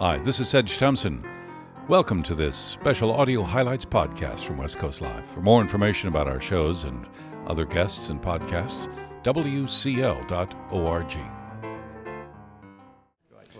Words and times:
Hi, 0.00 0.18
this 0.18 0.40
is 0.40 0.48
Sedge 0.48 0.76
Thompson. 0.76 1.24
Welcome 1.86 2.24
to 2.24 2.34
this 2.34 2.56
special 2.56 3.12
audio 3.12 3.44
highlights 3.44 3.84
podcast 3.84 4.40
from 4.40 4.56
West 4.56 4.76
Coast 4.76 5.00
Live. 5.00 5.24
For 5.26 5.40
more 5.40 5.60
information 5.60 6.08
about 6.08 6.26
our 6.26 6.40
shows 6.40 6.82
and 6.82 7.06
other 7.46 7.64
guests 7.64 8.08
and 8.08 8.20
podcasts, 8.20 8.92
wcl.org. 9.22 10.26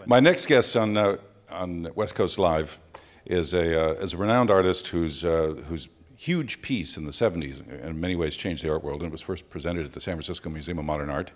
My 0.07 0.19
next 0.19 0.47
guest 0.47 0.77
on, 0.77 0.97
uh, 0.97 1.19
on 1.53 1.89
West 1.95 2.17
Coast 2.17 2.37
Live 2.41 2.81
is 3.25 3.55
a, 3.55 3.91
uh, 3.91 4.03
is 4.03 4.13
a 4.13 4.17
renowned 4.17 4.51
artist 4.51 4.89
whose, 4.89 5.25
uh, 5.25 5.55
whose 5.69 5.89
huge 6.17 6.61
piece 6.63 6.97
in 6.97 7.05
the 7.05 7.13
70s 7.13 7.65
in 7.85 8.01
many 8.01 8.17
ways 8.17 8.35
changed 8.35 8.65
the 8.65 8.73
art 8.73 8.83
world 8.83 9.03
and 9.03 9.11
it 9.11 9.13
was 9.13 9.23
first 9.23 9.49
presented 9.51 9.87
at 9.87 9.93
the 9.93 10.01
San 10.01 10.15
Francisco 10.15 10.51
Museum 10.51 10.81
of 10.81 10.85
Modern 10.85 11.11
Art. 11.11 11.31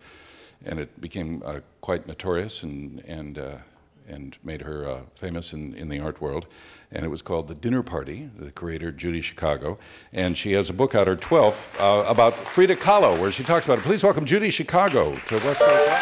And 0.65 0.81
it 0.81 1.01
became 1.01 1.41
uh, 1.47 1.61
quite 1.83 2.09
notorious 2.09 2.65
and, 2.65 2.99
and, 3.07 3.39
uh, 3.39 3.59
and 4.09 4.37
made 4.43 4.63
her 4.63 4.89
uh, 4.89 5.01
famous 5.15 5.53
in, 5.53 5.75
in 5.75 5.89
the 5.89 6.01
art 6.01 6.21
world. 6.21 6.47
And 6.91 7.05
it 7.05 7.09
was 7.09 7.21
called 7.21 7.49
The 7.49 7.55
Dinner 7.55 7.83
Party, 7.83 8.31
the 8.37 8.51
creator 8.51 8.91
Judy 8.91 9.21
Chicago. 9.21 9.79
And 10.13 10.39
she 10.39 10.53
has 10.53 10.71
a 10.71 10.73
book 10.73 10.95
out, 10.95 11.07
her 11.07 11.17
12th, 11.17 11.69
uh, 11.79 12.09
about 12.09 12.33
Frida 12.35 12.77
Kahlo, 12.77 13.21
where 13.21 13.31
she 13.31 13.43
talks 13.43 13.67
about 13.67 13.79
it. 13.79 13.85
Please 13.85 14.03
welcome 14.03 14.25
Judy 14.25 14.51
Chicago 14.51 15.13
to 15.13 15.35
West 15.37 15.61
Coast 15.61 15.87
Live. 15.87 15.99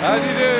How 0.00 0.18
do 0.18 0.26
you 0.26 0.38
do? 0.38 0.53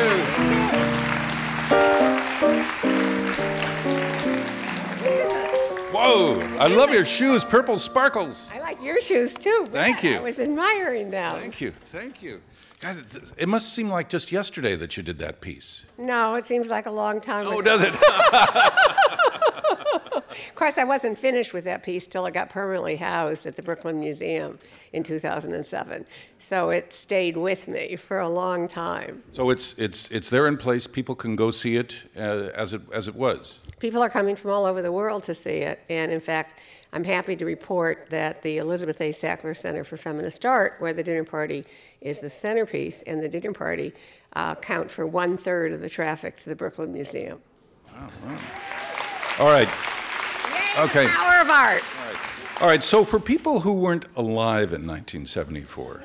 I 6.15 6.69
love 6.69 6.91
your 6.91 7.05
shoes, 7.05 7.45
purple 7.45 7.79
sparkles. 7.79 8.51
I 8.55 8.61
like 8.61 8.81
your 8.83 9.01
shoes 9.01 9.35
too. 9.35 9.67
Thank 9.73 10.05
you. 10.05 10.17
I 10.17 10.21
was 10.21 10.39
admiring 10.39 11.11
them. 11.11 11.29
Thank 11.31 11.61
you, 11.61 11.73
thank 11.73 12.23
you. 12.23 12.41
God, 12.81 13.05
it 13.37 13.49
must 13.49 13.73
seem 13.73 13.89
like 13.89 14.09
just 14.09 14.31
yesterday 14.31 14.77
that 14.77 14.97
you 14.97 15.03
did 15.03 15.19
that 15.19 15.41
piece. 15.41 15.85
No, 15.99 16.35
it 16.35 16.45
seems 16.45 16.69
like 16.69 16.87
a 16.87 16.91
long 16.91 17.21
time 17.21 17.47
Oh, 17.47 17.61
ago. 17.61 17.63
does 17.63 17.83
it? 17.83 17.95
Of 20.49 20.55
course, 20.55 20.79
I 20.79 20.85
wasn't 20.85 21.19
finished 21.19 21.53
with 21.53 21.65
that 21.65 21.83
piece 21.83 22.07
till 22.07 22.27
it 22.27 22.35
got 22.35 22.51
permanently 22.51 22.97
housed 22.97 23.47
at 23.47 23.57
the 23.57 23.63
Brooklyn 23.63 24.01
Museum 24.01 24.59
in 24.93 25.03
2007. 25.03 26.07
So 26.39 26.71
it 26.71 26.93
stayed 26.93 27.37
with 27.37 27.69
me 27.69 27.97
for 27.97 28.19
a 28.19 28.29
long 28.29 28.69
time. 28.69 29.23
so 29.31 29.51
it's 29.51 29.79
it's 29.79 30.11
it's 30.11 30.29
there 30.29 30.47
in 30.47 30.57
place. 30.57 30.87
People 30.87 31.15
can 31.15 31.37
go 31.37 31.51
see 31.51 31.77
it 31.77 31.97
uh, 32.17 32.51
as 32.55 32.75
it 32.75 32.83
as 32.93 33.09
it 33.09 33.15
was. 33.15 33.61
People 33.79 34.03
are 34.03 34.11
coming 34.11 34.37
from 34.37 34.51
all 34.51 34.67
over 34.67 34.83
the 34.83 34.93
world 34.93 35.25
to 35.25 35.35
see 35.35 35.59
it. 35.59 35.81
And 35.89 36.13
in 36.13 36.21
fact, 36.21 36.61
I'm 36.95 37.05
happy 37.05 37.35
to 37.35 37.45
report 37.45 38.07
that 38.11 38.41
the 38.43 38.59
Elizabeth 38.59 39.01
A. 39.01 39.11
Sackler 39.11 39.57
Center 39.57 39.83
for 39.83 39.97
Feminist 39.97 40.47
Art, 40.47 40.75
where 40.79 40.93
the 40.93 41.03
dinner 41.03 41.25
party 41.25 41.65
is 42.01 42.21
the 42.21 42.31
centerpiece, 42.31 43.03
and 43.03 43.21
the 43.21 43.29
dinner 43.29 43.53
party 43.53 43.93
uh, 44.35 44.55
count 44.55 44.89
for 44.89 45.05
one 45.05 45.37
third 45.37 45.73
of 45.73 45.81
the 45.81 45.89
traffic 45.89 46.37
to 46.37 46.49
the 46.49 46.55
Brooklyn 46.55 46.93
Museum. 46.93 47.41
Wow! 47.93 48.39
All 49.41 49.49
right, 49.49 49.69
Okay. 50.79 51.05
The 51.05 51.11
power 51.11 51.41
of 51.43 51.51
art. 51.51 51.83
all 52.61 52.67
right. 52.67 52.83
So 52.83 53.05
for 53.05 53.21
people 53.21 53.61
who 53.61 53.73
weren't 53.73 54.07
alive 54.17 54.73
in 54.73 54.87
1974, 54.87 56.03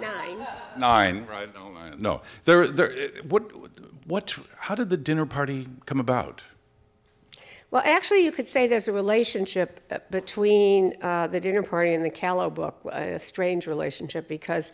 Nine. 0.00 0.46
nine, 0.76 1.26
right? 1.26 1.54
No, 1.54 1.70
nine, 1.72 1.94
no. 2.00 2.22
There, 2.44 2.66
there. 2.66 3.10
What, 3.28 3.50
what? 4.06 4.36
How 4.56 4.74
did 4.74 4.88
the 4.88 4.96
dinner 4.96 5.24
party 5.26 5.68
come 5.86 6.00
about? 6.00 6.42
Well, 7.70 7.82
actually, 7.86 8.24
you 8.24 8.32
could 8.32 8.48
say 8.48 8.66
there's 8.66 8.88
a 8.88 8.92
relationship 8.92 9.80
uh, 9.90 9.98
between 10.10 10.94
uh, 11.00 11.28
the 11.28 11.38
dinner 11.40 11.62
party 11.62 11.94
and 11.94 12.04
the 12.04 12.10
Kahlo 12.10 12.52
book, 12.52 12.80
a 12.92 13.18
strange 13.18 13.66
relationship, 13.66 14.28
because 14.28 14.72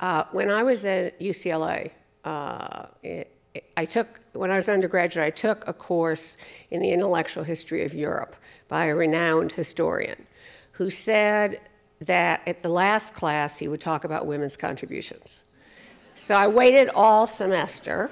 uh, 0.00 0.24
when 0.32 0.50
I 0.50 0.62
was 0.64 0.84
at 0.84 1.18
UCLA, 1.20 1.90
uh, 2.24 2.86
it, 3.02 3.33
I 3.76 3.84
took, 3.84 4.20
when 4.32 4.50
I 4.50 4.56
was 4.56 4.68
undergraduate, 4.68 5.26
I 5.26 5.30
took 5.30 5.66
a 5.68 5.72
course 5.72 6.36
in 6.70 6.80
the 6.80 6.90
intellectual 6.90 7.44
history 7.44 7.84
of 7.84 7.94
Europe 7.94 8.36
by 8.68 8.86
a 8.86 8.94
renowned 8.94 9.52
historian 9.52 10.26
who 10.72 10.90
said 10.90 11.60
that 12.00 12.42
at 12.46 12.62
the 12.62 12.68
last 12.68 13.14
class 13.14 13.58
he 13.58 13.68
would 13.68 13.80
talk 13.80 14.04
about 14.04 14.26
women's 14.26 14.56
contributions. 14.56 15.42
So 16.14 16.34
I 16.34 16.48
waited 16.48 16.90
all 16.90 17.26
semester 17.26 18.10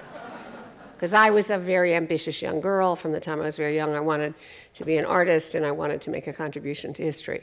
because 0.94 1.14
I 1.14 1.30
was 1.30 1.50
a 1.50 1.58
very 1.58 1.94
ambitious 1.94 2.40
young 2.40 2.60
girl. 2.60 2.94
From 2.94 3.10
the 3.10 3.18
time 3.18 3.40
I 3.40 3.44
was 3.44 3.56
very 3.56 3.74
young, 3.74 3.94
I 3.94 4.00
wanted 4.00 4.34
to 4.74 4.84
be 4.84 4.96
an 4.96 5.04
artist 5.04 5.56
and 5.56 5.66
I 5.66 5.72
wanted 5.72 6.00
to 6.02 6.10
make 6.10 6.28
a 6.28 6.32
contribution 6.32 6.92
to 6.94 7.02
history. 7.02 7.42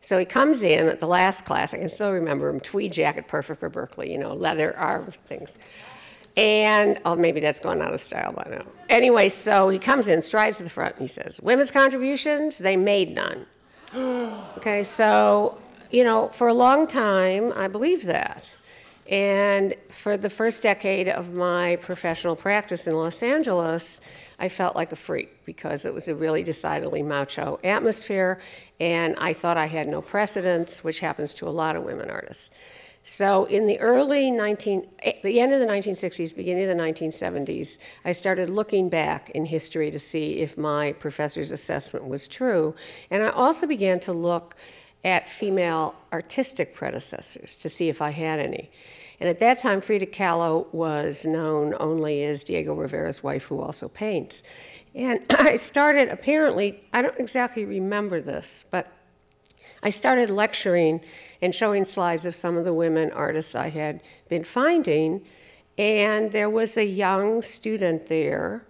So 0.00 0.16
he 0.16 0.24
comes 0.24 0.62
in 0.62 0.88
at 0.88 1.00
the 1.00 1.08
last 1.08 1.44
class. 1.44 1.74
I 1.74 1.78
can 1.78 1.88
still 1.88 2.12
remember 2.12 2.48
him, 2.48 2.60
tweed 2.60 2.92
jacket, 2.92 3.26
perfect 3.26 3.58
for 3.58 3.68
Berkeley, 3.68 4.12
you 4.12 4.18
know, 4.18 4.34
leather 4.34 4.76
arm 4.76 5.12
things. 5.26 5.58
And, 6.40 6.98
oh, 7.04 7.16
maybe 7.16 7.38
that's 7.38 7.58
gone 7.58 7.82
out 7.82 7.92
of 7.92 8.00
style 8.00 8.32
by 8.32 8.46
now. 8.50 8.64
Anyway, 8.88 9.28
so 9.28 9.68
he 9.68 9.78
comes 9.78 10.08
in, 10.08 10.22
strides 10.22 10.56
to 10.56 10.62
the 10.62 10.70
front, 10.70 10.94
and 10.94 11.02
he 11.02 11.06
says, 11.06 11.38
Women's 11.42 11.70
contributions, 11.70 12.56
they 12.56 12.78
made 12.78 13.14
none. 13.14 13.44
okay, 14.56 14.82
so, 14.82 15.60
you 15.90 16.02
know, 16.02 16.28
for 16.28 16.48
a 16.48 16.54
long 16.54 16.86
time, 16.86 17.52
I 17.54 17.68
believed 17.68 18.06
that. 18.06 18.54
And 19.06 19.74
for 19.90 20.16
the 20.16 20.30
first 20.30 20.62
decade 20.62 21.08
of 21.08 21.34
my 21.34 21.76
professional 21.76 22.36
practice 22.36 22.86
in 22.86 22.94
Los 22.94 23.22
Angeles, 23.22 24.00
I 24.38 24.48
felt 24.48 24.74
like 24.74 24.92
a 24.92 24.96
freak 24.96 25.44
because 25.44 25.84
it 25.84 25.92
was 25.92 26.08
a 26.08 26.14
really 26.14 26.42
decidedly 26.42 27.02
macho 27.02 27.60
atmosphere, 27.62 28.40
and 28.80 29.14
I 29.18 29.34
thought 29.34 29.58
I 29.58 29.66
had 29.66 29.88
no 29.88 30.00
precedence, 30.00 30.82
which 30.82 31.00
happens 31.00 31.34
to 31.34 31.48
a 31.48 31.50
lot 31.50 31.76
of 31.76 31.82
women 31.82 32.08
artists. 32.08 32.48
So 33.02 33.46
in 33.46 33.66
the 33.66 33.78
early 33.80 34.30
19, 34.30 34.86
eh, 35.02 35.12
the 35.22 35.40
end 35.40 35.52
of 35.52 35.60
the 35.60 35.66
1960s, 35.66 36.36
beginning 36.36 36.68
of 36.68 36.76
the 36.76 36.82
1970s, 36.82 37.78
I 38.04 38.12
started 38.12 38.48
looking 38.48 38.88
back 38.88 39.30
in 39.30 39.46
history 39.46 39.90
to 39.90 39.98
see 39.98 40.40
if 40.40 40.58
my 40.58 40.92
professor's 40.92 41.50
assessment 41.50 42.06
was 42.06 42.28
true, 42.28 42.74
and 43.10 43.22
I 43.22 43.30
also 43.30 43.66
began 43.66 44.00
to 44.00 44.12
look 44.12 44.54
at 45.02 45.28
female 45.30 45.94
artistic 46.12 46.74
predecessors 46.74 47.56
to 47.56 47.68
see 47.70 47.88
if 47.88 48.02
I 48.02 48.10
had 48.10 48.38
any. 48.38 48.70
And 49.18 49.28
at 49.28 49.38
that 49.40 49.58
time, 49.58 49.80
Frida 49.80 50.06
Kahlo 50.06 50.72
was 50.72 51.26
known 51.26 51.74
only 51.78 52.24
as 52.24 52.44
Diego 52.44 52.74
Rivera's 52.74 53.22
wife, 53.22 53.44
who 53.44 53.60
also 53.60 53.88
paints. 53.88 54.42
And 54.94 55.20
I 55.30 55.56
started, 55.56 56.08
apparently, 56.08 56.82
I 56.92 57.02
don't 57.02 57.18
exactly 57.18 57.64
remember 57.64 58.20
this, 58.20 58.64
but 58.70 58.92
I 59.82 59.90
started 59.90 60.30
lecturing 60.30 61.00
and 61.40 61.54
showing 61.54 61.84
slides 61.84 62.24
of 62.24 62.34
some 62.34 62.56
of 62.56 62.64
the 62.64 62.74
women 62.74 63.10
artists 63.12 63.54
I 63.54 63.68
had 63.68 64.02
been 64.28 64.44
finding. 64.44 65.24
And 65.78 66.32
there 66.32 66.50
was 66.50 66.76
a 66.76 66.84
young 66.84 67.40
student 67.42 68.08
there 68.08 68.66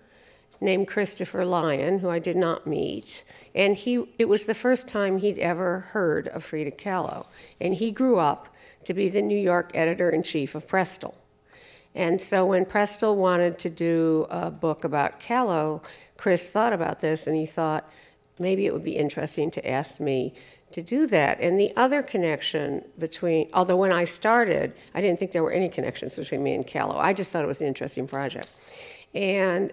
named 0.60 0.86
Christopher 0.86 1.44
Lyon, 1.44 1.98
who 1.98 2.10
I 2.10 2.18
did 2.18 2.36
not 2.36 2.66
meet. 2.66 3.24
And 3.54 3.76
he, 3.76 4.04
it 4.18 4.28
was 4.28 4.46
the 4.46 4.54
first 4.54 4.86
time 4.86 5.18
he'd 5.18 5.38
ever 5.38 5.80
heard 5.80 6.28
of 6.28 6.44
Frida 6.44 6.72
Kahlo. 6.72 7.26
And 7.60 7.74
he 7.74 7.90
grew 7.90 8.18
up 8.18 8.54
to 8.84 8.94
be 8.94 9.08
the 9.08 9.22
New 9.22 9.38
York 9.38 9.72
editor 9.74 10.10
in 10.10 10.22
chief 10.22 10.54
of 10.54 10.68
Prestel. 10.68 11.14
And 11.94 12.20
so 12.20 12.46
when 12.46 12.64
Prestel 12.64 13.16
wanted 13.16 13.58
to 13.60 13.70
do 13.70 14.26
a 14.30 14.50
book 14.50 14.84
about 14.84 15.18
Kahlo, 15.18 15.82
Chris 16.16 16.50
thought 16.50 16.72
about 16.72 17.00
this 17.00 17.26
and 17.26 17.34
he 17.34 17.46
thought 17.46 17.90
maybe 18.38 18.66
it 18.66 18.72
would 18.72 18.84
be 18.84 18.96
interesting 18.96 19.50
to 19.50 19.68
ask 19.68 20.00
me 20.00 20.34
to 20.72 20.82
do 20.82 21.06
that. 21.08 21.40
And 21.40 21.58
the 21.58 21.72
other 21.76 22.02
connection 22.02 22.84
between, 22.98 23.48
although 23.52 23.76
when 23.76 23.92
I 23.92 24.04
started, 24.04 24.72
I 24.94 25.00
didn't 25.00 25.18
think 25.18 25.32
there 25.32 25.42
were 25.42 25.52
any 25.52 25.68
connections 25.68 26.16
between 26.16 26.42
me 26.42 26.54
and 26.54 26.66
Kahlo. 26.66 26.96
I 26.96 27.12
just 27.12 27.30
thought 27.30 27.42
it 27.42 27.48
was 27.48 27.60
an 27.60 27.66
interesting 27.66 28.06
project. 28.06 28.48
And 29.14 29.72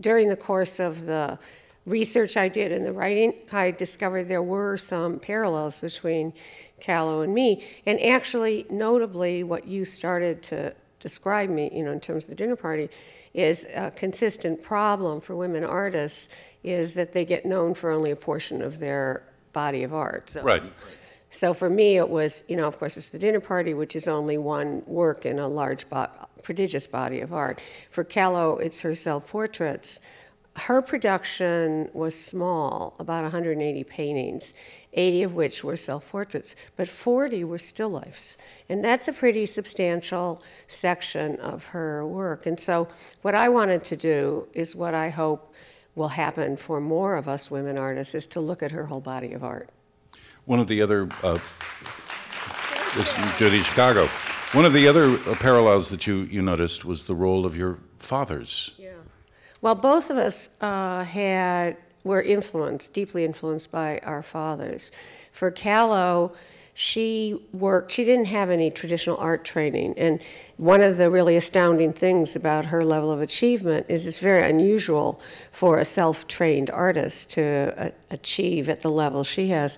during 0.00 0.28
the 0.28 0.36
course 0.36 0.78
of 0.78 1.06
the 1.06 1.38
research 1.86 2.36
I 2.36 2.48
did 2.48 2.70
and 2.70 2.84
the 2.84 2.92
writing, 2.92 3.34
I 3.50 3.70
discovered 3.70 4.28
there 4.28 4.42
were 4.42 4.76
some 4.76 5.18
parallels 5.18 5.78
between 5.78 6.32
Kahlo 6.80 7.24
and 7.24 7.34
me. 7.34 7.64
And 7.86 8.00
actually, 8.00 8.66
notably, 8.70 9.42
what 9.42 9.66
you 9.66 9.84
started 9.84 10.42
to 10.44 10.74
describe 11.00 11.50
me, 11.50 11.70
you 11.72 11.82
know, 11.82 11.92
in 11.92 12.00
terms 12.00 12.24
of 12.24 12.30
the 12.30 12.36
dinner 12.36 12.56
party, 12.56 12.88
is 13.34 13.66
a 13.74 13.90
consistent 13.90 14.62
problem 14.62 15.20
for 15.20 15.36
women 15.36 15.64
artists 15.64 16.28
is 16.62 16.94
that 16.94 17.12
they 17.12 17.24
get 17.24 17.46
known 17.46 17.74
for 17.74 17.90
only 17.90 18.10
a 18.10 18.16
portion 18.16 18.62
of 18.62 18.78
their 18.78 19.22
body 19.52 19.82
of 19.82 19.92
art. 19.94 20.30
So, 20.30 20.42
Right. 20.42 20.62
so 21.30 21.52
for 21.54 21.68
me, 21.70 21.96
it 21.96 22.08
was, 22.08 22.44
you 22.48 22.56
know, 22.56 22.66
of 22.66 22.78
course, 22.78 22.96
it's 22.96 23.10
the 23.10 23.18
dinner 23.18 23.40
party, 23.40 23.74
which 23.74 23.94
is 23.96 24.08
only 24.08 24.38
one 24.38 24.82
work 24.86 25.24
in 25.26 25.38
a 25.38 25.48
large, 25.48 25.88
bo- 25.88 26.08
prodigious 26.42 26.86
body 26.86 27.20
of 27.20 27.32
art. 27.32 27.60
For 27.90 28.04
Kahlo, 28.04 28.60
it's 28.60 28.80
her 28.80 28.94
self-portraits. 28.94 30.00
Her 30.56 30.82
production 30.82 31.88
was 31.92 32.18
small, 32.18 32.96
about 32.98 33.22
180 33.22 33.84
paintings, 33.84 34.54
80 34.92 35.22
of 35.22 35.34
which 35.34 35.62
were 35.62 35.76
self-portraits, 35.76 36.56
but 36.76 36.88
40 36.88 37.44
were 37.44 37.58
still 37.58 37.90
lifes. 37.90 38.36
And 38.68 38.82
that's 38.84 39.06
a 39.06 39.12
pretty 39.12 39.46
substantial 39.46 40.42
section 40.66 41.36
of 41.38 41.66
her 41.66 42.04
work. 42.04 42.44
And 42.46 42.58
so 42.58 42.88
what 43.22 43.36
I 43.36 43.48
wanted 43.48 43.84
to 43.84 43.96
do 43.96 44.48
is 44.52 44.74
what 44.74 44.94
I 44.94 45.10
hope 45.10 45.52
will 45.98 46.08
happen 46.08 46.56
for 46.56 46.80
more 46.80 47.16
of 47.16 47.28
us 47.28 47.50
women 47.50 47.76
artists 47.76 48.14
is 48.14 48.26
to 48.28 48.40
look 48.40 48.62
at 48.62 48.70
her 48.70 48.86
whole 48.86 49.00
body 49.00 49.32
of 49.32 49.44
art. 49.44 49.68
One 50.46 50.60
of 50.60 50.68
the 50.68 50.80
other, 50.80 51.08
uh, 51.22 51.38
this 52.94 53.12
Judy 53.36 53.60
Chicago. 53.60 54.06
One 54.52 54.64
of 54.64 54.72
the 54.72 54.88
other 54.88 55.10
uh, 55.10 55.34
parallels 55.34 55.90
that 55.90 56.06
you, 56.06 56.20
you 56.20 56.40
noticed 56.40 56.84
was 56.86 57.04
the 57.04 57.14
role 57.14 57.44
of 57.44 57.54
your 57.54 57.78
fathers. 57.98 58.70
Yeah. 58.78 58.92
Well, 59.60 59.74
both 59.74 60.08
of 60.08 60.16
us 60.16 60.48
uh, 60.62 61.04
had 61.04 61.76
were 62.04 62.22
influenced, 62.22 62.94
deeply 62.94 63.24
influenced 63.24 63.70
by 63.70 63.98
our 64.04 64.22
fathers. 64.22 64.90
For 65.32 65.50
Kahlo, 65.50 66.34
she 66.80 67.36
worked, 67.52 67.90
she 67.90 68.04
didn't 68.04 68.26
have 68.26 68.50
any 68.50 68.70
traditional 68.70 69.16
art 69.16 69.44
training. 69.44 69.94
And 69.98 70.20
one 70.58 70.80
of 70.80 70.96
the 70.96 71.10
really 71.10 71.36
astounding 71.36 71.92
things 71.92 72.36
about 72.36 72.66
her 72.66 72.84
level 72.84 73.10
of 73.10 73.20
achievement 73.20 73.86
is 73.88 74.06
it's 74.06 74.20
very 74.20 74.48
unusual 74.48 75.20
for 75.50 75.78
a 75.78 75.84
self 75.84 76.28
trained 76.28 76.70
artist 76.70 77.30
to 77.32 77.74
uh, 77.76 77.90
achieve 78.12 78.68
at 78.68 78.82
the 78.82 78.92
level 78.92 79.24
she 79.24 79.48
has. 79.48 79.76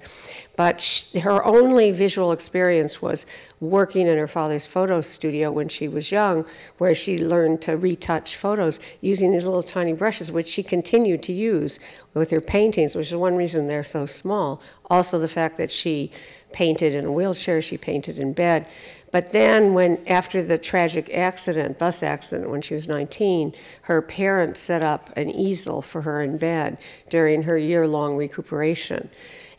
But 0.56 0.82
she, 0.82 1.20
her 1.20 1.42
only 1.42 1.90
visual 1.90 2.32
experience 2.32 3.00
was 3.00 3.24
working 3.60 4.06
in 4.06 4.18
her 4.18 4.26
father's 4.26 4.66
photo 4.66 5.00
studio 5.00 5.50
when 5.50 5.70
she 5.70 5.88
was 5.88 6.12
young, 6.12 6.44
where 6.76 6.94
she 6.94 7.18
learned 7.18 7.62
to 7.62 7.78
retouch 7.78 8.36
photos 8.36 8.78
using 9.00 9.32
these 9.32 9.46
little 9.46 9.62
tiny 9.62 9.94
brushes, 9.94 10.30
which 10.30 10.48
she 10.48 10.62
continued 10.62 11.22
to 11.22 11.32
use 11.32 11.78
with 12.12 12.30
her 12.30 12.42
paintings, 12.42 12.94
which 12.94 13.08
is 13.08 13.16
one 13.16 13.36
reason 13.36 13.68
they're 13.68 13.82
so 13.82 14.04
small. 14.04 14.60
Also, 14.90 15.18
the 15.18 15.28
fact 15.28 15.56
that 15.56 15.70
she 15.70 16.10
painted 16.52 16.94
in 16.94 17.06
a 17.06 17.12
wheelchair, 17.12 17.62
she 17.62 17.78
painted 17.78 18.18
in 18.18 18.32
bed. 18.32 18.66
But 19.12 19.30
then, 19.30 19.74
when 19.74 19.98
after 20.06 20.42
the 20.42 20.56
tragic 20.56 21.12
accident, 21.12 21.78
bus 21.78 22.02
accident, 22.02 22.50
when 22.50 22.62
she 22.62 22.74
was 22.74 22.86
19, 22.86 23.52
her 23.82 24.00
parents 24.02 24.60
set 24.60 24.82
up 24.82 25.10
an 25.16 25.30
easel 25.30 25.82
for 25.82 26.02
her 26.02 26.22
in 26.22 26.38
bed 26.38 26.78
during 27.08 27.42
her 27.42 27.58
year 27.58 27.88
long 27.88 28.16
recuperation. 28.16 29.10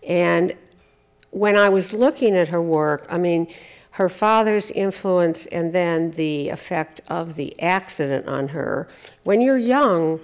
And 0.08 0.56
when 1.32 1.58
I 1.58 1.70
was 1.70 1.94
looking 1.94 2.36
at 2.36 2.48
her 2.48 2.62
work, 2.62 3.06
I 3.10 3.18
mean, 3.18 3.48
her 3.92 4.08
father's 4.08 4.72
influence 4.72 5.48
and 5.48 5.74
then 5.74 6.12
the 6.12 6.50
effect 6.50 7.02
of 7.08 7.36
the 7.36 7.60
accident 7.62 8.28
on 8.28 8.50
her. 8.50 8.88
When 9.24 9.42
you're 9.42 9.58
young, 9.58 10.22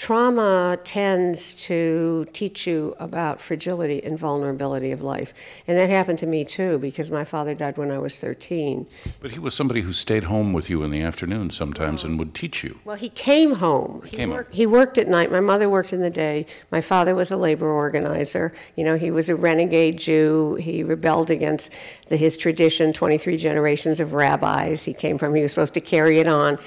trauma 0.00 0.78
tends 0.82 1.54
to 1.54 2.26
teach 2.32 2.66
you 2.66 2.96
about 2.98 3.38
fragility 3.38 4.02
and 4.02 4.18
vulnerability 4.18 4.92
of 4.92 5.02
life. 5.02 5.34
And 5.68 5.76
that 5.76 5.90
happened 5.90 6.18
to 6.20 6.26
me 6.26 6.42
too, 6.42 6.78
because 6.78 7.10
my 7.10 7.22
father 7.22 7.54
died 7.54 7.76
when 7.76 7.90
I 7.90 7.98
was 7.98 8.18
13. 8.18 8.86
But 9.20 9.32
he 9.32 9.38
was 9.38 9.52
somebody 9.52 9.82
who 9.82 9.92
stayed 9.92 10.24
home 10.24 10.54
with 10.54 10.70
you 10.70 10.82
in 10.84 10.90
the 10.90 11.02
afternoon 11.02 11.50
sometimes 11.50 12.02
and 12.02 12.18
would 12.18 12.34
teach 12.34 12.64
you. 12.64 12.78
Well, 12.82 12.96
he 12.96 13.10
came 13.10 13.56
home. 13.56 14.00
He, 14.06 14.16
came 14.16 14.30
worked, 14.30 14.48
home. 14.48 14.56
he 14.56 14.64
worked 14.64 14.96
at 14.96 15.06
night. 15.06 15.30
My 15.30 15.40
mother 15.40 15.68
worked 15.68 15.92
in 15.92 16.00
the 16.00 16.08
day. 16.08 16.46
My 16.72 16.80
father 16.80 17.14
was 17.14 17.30
a 17.30 17.36
labor 17.36 17.68
organizer. 17.68 18.54
You 18.76 18.84
know, 18.84 18.96
he 18.96 19.10
was 19.10 19.28
a 19.28 19.36
renegade 19.36 19.98
Jew. 19.98 20.54
He 20.54 20.82
rebelled 20.82 21.30
against 21.30 21.74
the, 22.08 22.16
his 22.16 22.38
tradition, 22.38 22.94
23 22.94 23.36
generations 23.36 24.00
of 24.00 24.14
rabbis 24.14 24.82
he 24.82 24.94
came 24.94 25.18
from. 25.18 25.34
He 25.34 25.42
was 25.42 25.52
supposed 25.52 25.74
to 25.74 25.82
carry 25.82 26.20
it 26.20 26.26
on. 26.26 26.58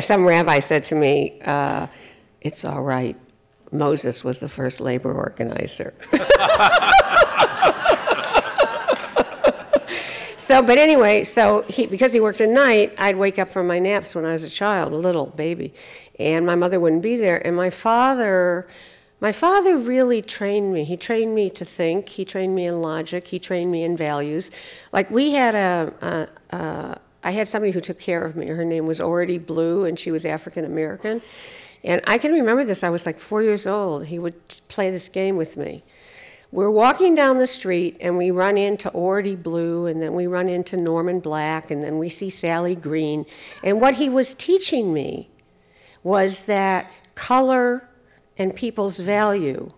Some 0.00 0.26
rabbi 0.26 0.58
said 0.58 0.84
to 0.84 0.94
me, 0.94 1.40
uh, 1.46 1.86
it's 2.42 2.64
all 2.64 2.82
right. 2.82 3.16
Moses 3.70 4.22
was 4.22 4.40
the 4.40 4.48
first 4.48 4.80
labor 4.80 5.12
organizer. 5.12 5.94
so, 10.36 10.62
but 10.62 10.76
anyway, 10.76 11.24
so 11.24 11.62
he, 11.68 11.86
because 11.86 12.12
he 12.12 12.20
worked 12.20 12.40
at 12.40 12.50
night, 12.50 12.92
I'd 12.98 13.16
wake 13.16 13.38
up 13.38 13.48
from 13.48 13.66
my 13.66 13.78
naps 13.78 14.14
when 14.14 14.26
I 14.26 14.32
was 14.32 14.44
a 14.44 14.50
child, 14.50 14.92
a 14.92 14.96
little 14.96 15.26
baby, 15.26 15.72
and 16.18 16.44
my 16.44 16.54
mother 16.54 16.78
wouldn't 16.78 17.02
be 17.02 17.16
there. 17.16 17.44
And 17.46 17.56
my 17.56 17.70
father, 17.70 18.68
my 19.20 19.32
father 19.32 19.78
really 19.78 20.20
trained 20.20 20.74
me. 20.74 20.84
He 20.84 20.98
trained 20.98 21.34
me 21.34 21.48
to 21.50 21.64
think. 21.64 22.10
He 22.10 22.26
trained 22.26 22.54
me 22.54 22.66
in 22.66 22.82
logic. 22.82 23.28
He 23.28 23.38
trained 23.38 23.72
me 23.72 23.84
in 23.84 23.96
values. 23.96 24.50
Like 24.92 25.10
we 25.10 25.32
had 25.32 25.54
a, 25.54 26.28
a, 26.52 26.56
a 26.56 27.00
I 27.24 27.30
had 27.30 27.48
somebody 27.48 27.72
who 27.72 27.80
took 27.80 27.98
care 27.98 28.24
of 28.24 28.36
me. 28.36 28.48
Her 28.48 28.64
name 28.64 28.86
was 28.86 29.00
Ority 29.00 29.44
Blue, 29.44 29.84
and 29.84 29.98
she 29.98 30.10
was 30.10 30.26
African 30.26 30.64
American. 30.64 31.22
And 31.84 32.00
I 32.06 32.18
can 32.18 32.32
remember 32.32 32.64
this. 32.64 32.84
I 32.84 32.90
was 32.90 33.06
like 33.06 33.18
four 33.18 33.42
years 33.42 33.66
old. 33.66 34.06
He 34.06 34.18
would 34.18 34.36
play 34.68 34.90
this 34.90 35.08
game 35.08 35.36
with 35.36 35.56
me. 35.56 35.82
We're 36.52 36.70
walking 36.70 37.14
down 37.14 37.38
the 37.38 37.46
street 37.46 37.96
and 37.98 38.18
we 38.18 38.30
run 38.30 38.58
into 38.58 38.90
Ority 38.90 39.42
Blue 39.42 39.86
and 39.86 40.02
then 40.02 40.12
we 40.12 40.26
run 40.26 40.50
into 40.50 40.76
Norman 40.76 41.18
Black 41.18 41.70
and 41.70 41.82
then 41.82 41.98
we 41.98 42.10
see 42.10 42.28
Sally 42.28 42.74
Green. 42.74 43.24
And 43.64 43.80
what 43.80 43.94
he 43.94 44.10
was 44.10 44.34
teaching 44.34 44.92
me 44.92 45.30
was 46.02 46.44
that 46.46 46.92
color 47.14 47.88
and 48.36 48.54
people's 48.54 48.98
value 48.98 49.72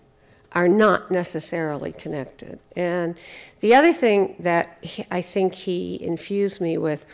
are 0.51 0.69
not 0.69 1.11
necessarily 1.11 1.93
connected. 1.93 2.59
And 2.77 3.17
the 3.61 3.75
other 3.75 3.93
thing 3.93 4.37
that 4.41 4.79
he, 4.81 5.07
I 5.11 5.21
think 5.21 5.55
he 5.55 6.03
infused 6.03 6.61
me 6.61 6.77
with 6.77 7.07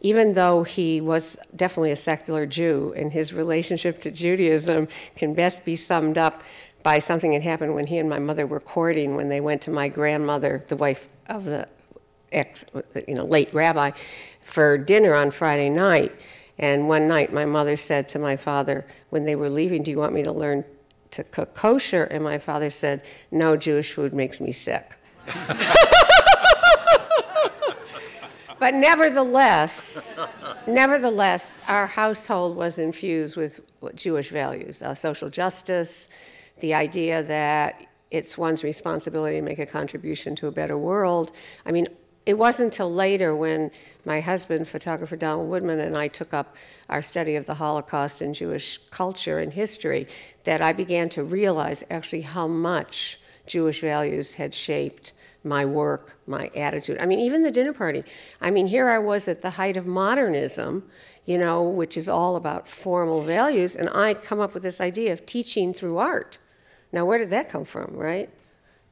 even 0.00 0.34
though 0.34 0.62
he 0.62 1.00
was 1.00 1.36
definitely 1.54 1.90
a 1.90 1.96
secular 1.96 2.46
Jew, 2.46 2.94
and 2.96 3.12
his 3.12 3.32
relationship 3.32 4.00
to 4.02 4.10
Judaism 4.10 4.88
can 5.16 5.34
best 5.34 5.64
be 5.64 5.76
summed 5.76 6.18
up 6.18 6.42
by 6.82 6.98
something 6.98 7.32
that 7.32 7.42
happened 7.42 7.74
when 7.74 7.86
he 7.86 7.98
and 7.98 8.08
my 8.08 8.18
mother 8.18 8.46
were 8.46 8.60
courting 8.60 9.16
when 9.16 9.28
they 9.28 9.40
went 9.40 9.62
to 9.62 9.70
my 9.70 9.88
grandmother, 9.88 10.62
the 10.68 10.76
wife 10.76 11.08
of 11.28 11.44
the 11.44 11.68
ex, 12.32 12.64
you 13.06 13.14
know, 13.14 13.24
late 13.24 13.52
rabbi, 13.52 13.90
for 14.42 14.78
dinner 14.78 15.14
on 15.14 15.30
Friday 15.30 15.68
night. 15.68 16.14
And 16.58 16.88
one 16.88 17.06
night, 17.06 17.32
my 17.32 17.44
mother 17.44 17.76
said 17.76 18.08
to 18.10 18.18
my 18.18 18.36
father, 18.36 18.86
when 19.10 19.24
they 19.24 19.36
were 19.36 19.50
leaving, 19.50 19.82
Do 19.82 19.90
you 19.90 19.98
want 19.98 20.12
me 20.12 20.22
to 20.22 20.32
learn 20.32 20.64
to 21.12 21.24
cook 21.24 21.54
kosher? 21.54 22.04
And 22.04 22.22
my 22.22 22.38
father 22.38 22.70
said, 22.70 23.02
No, 23.30 23.56
Jewish 23.56 23.92
food 23.92 24.14
makes 24.14 24.40
me 24.40 24.52
sick. 24.52 24.94
But 28.58 28.74
nevertheless, 28.74 30.14
nevertheless, 30.66 31.60
our 31.68 31.86
household 31.86 32.56
was 32.56 32.78
infused 32.78 33.36
with 33.36 33.60
Jewish 33.94 34.30
values, 34.30 34.82
uh, 34.82 34.94
social 34.94 35.30
justice, 35.30 36.08
the 36.60 36.74
idea 36.74 37.22
that 37.22 37.86
it's 38.10 38.36
one's 38.36 38.64
responsibility 38.64 39.36
to 39.36 39.42
make 39.42 39.58
a 39.58 39.66
contribution 39.66 40.34
to 40.36 40.48
a 40.48 40.50
better 40.50 40.76
world. 40.76 41.30
I 41.66 41.72
mean, 41.72 41.88
it 42.26 42.36
wasn't 42.36 42.74
until 42.74 42.92
later 42.92 43.34
when 43.34 43.70
my 44.04 44.20
husband, 44.20 44.68
photographer 44.68 45.16
Donald 45.16 45.48
Woodman, 45.48 45.78
and 45.78 45.96
I 45.96 46.08
took 46.08 46.34
up 46.34 46.56
our 46.88 47.00
study 47.00 47.36
of 47.36 47.46
the 47.46 47.54
Holocaust 47.54 48.20
and 48.20 48.34
Jewish 48.34 48.78
culture 48.90 49.38
and 49.38 49.52
history 49.52 50.08
that 50.44 50.60
I 50.60 50.72
began 50.72 51.08
to 51.10 51.22
realize 51.22 51.84
actually 51.90 52.22
how 52.22 52.46
much 52.46 53.20
Jewish 53.46 53.80
values 53.80 54.34
had 54.34 54.52
shaped 54.52 55.12
my 55.44 55.64
work, 55.64 56.16
my 56.26 56.50
attitude. 56.54 56.98
I 57.00 57.06
mean, 57.06 57.20
even 57.20 57.42
the 57.42 57.50
dinner 57.50 57.72
party. 57.72 58.04
I 58.40 58.50
mean, 58.50 58.66
here 58.66 58.88
I 58.88 58.98
was 58.98 59.28
at 59.28 59.42
the 59.42 59.50
height 59.50 59.76
of 59.76 59.86
modernism, 59.86 60.88
you 61.24 61.38
know, 61.38 61.62
which 61.62 61.96
is 61.96 62.08
all 62.08 62.36
about 62.36 62.68
formal 62.68 63.22
values, 63.22 63.76
and 63.76 63.88
I 63.90 64.14
come 64.14 64.40
up 64.40 64.54
with 64.54 64.62
this 64.62 64.80
idea 64.80 65.12
of 65.12 65.26
teaching 65.26 65.72
through 65.72 65.98
art. 65.98 66.38
Now, 66.92 67.04
where 67.04 67.18
did 67.18 67.30
that 67.30 67.50
come 67.50 67.64
from, 67.64 67.94
right? 67.94 68.30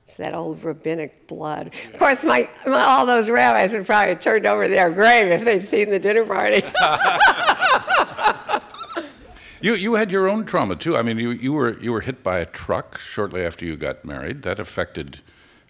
It's 0.04 0.18
that 0.18 0.34
old 0.34 0.62
rabbinic 0.62 1.26
blood. 1.26 1.72
Of 1.92 1.98
course, 1.98 2.22
my, 2.22 2.48
my 2.64 2.80
all 2.80 3.06
those 3.06 3.28
rabbis 3.28 3.72
would 3.72 3.86
probably 3.86 4.10
have 4.10 4.20
turned 4.20 4.46
over 4.46 4.68
their 4.68 4.88
grave 4.88 5.28
if 5.28 5.44
they'd 5.44 5.60
seen 5.60 5.90
the 5.90 5.98
dinner 5.98 6.24
party. 6.24 6.62
you, 9.60 9.74
you 9.74 9.94
had 9.94 10.12
your 10.12 10.28
own 10.28 10.44
trauma 10.44 10.76
too. 10.76 10.96
I 10.96 11.02
mean, 11.02 11.18
you, 11.18 11.30
you, 11.30 11.52
were, 11.52 11.76
you 11.80 11.90
were 11.90 12.02
hit 12.02 12.22
by 12.22 12.38
a 12.38 12.46
truck 12.46 13.00
shortly 13.00 13.44
after 13.44 13.64
you 13.64 13.76
got 13.76 14.04
married. 14.04 14.42
That 14.42 14.60
affected 14.60 15.22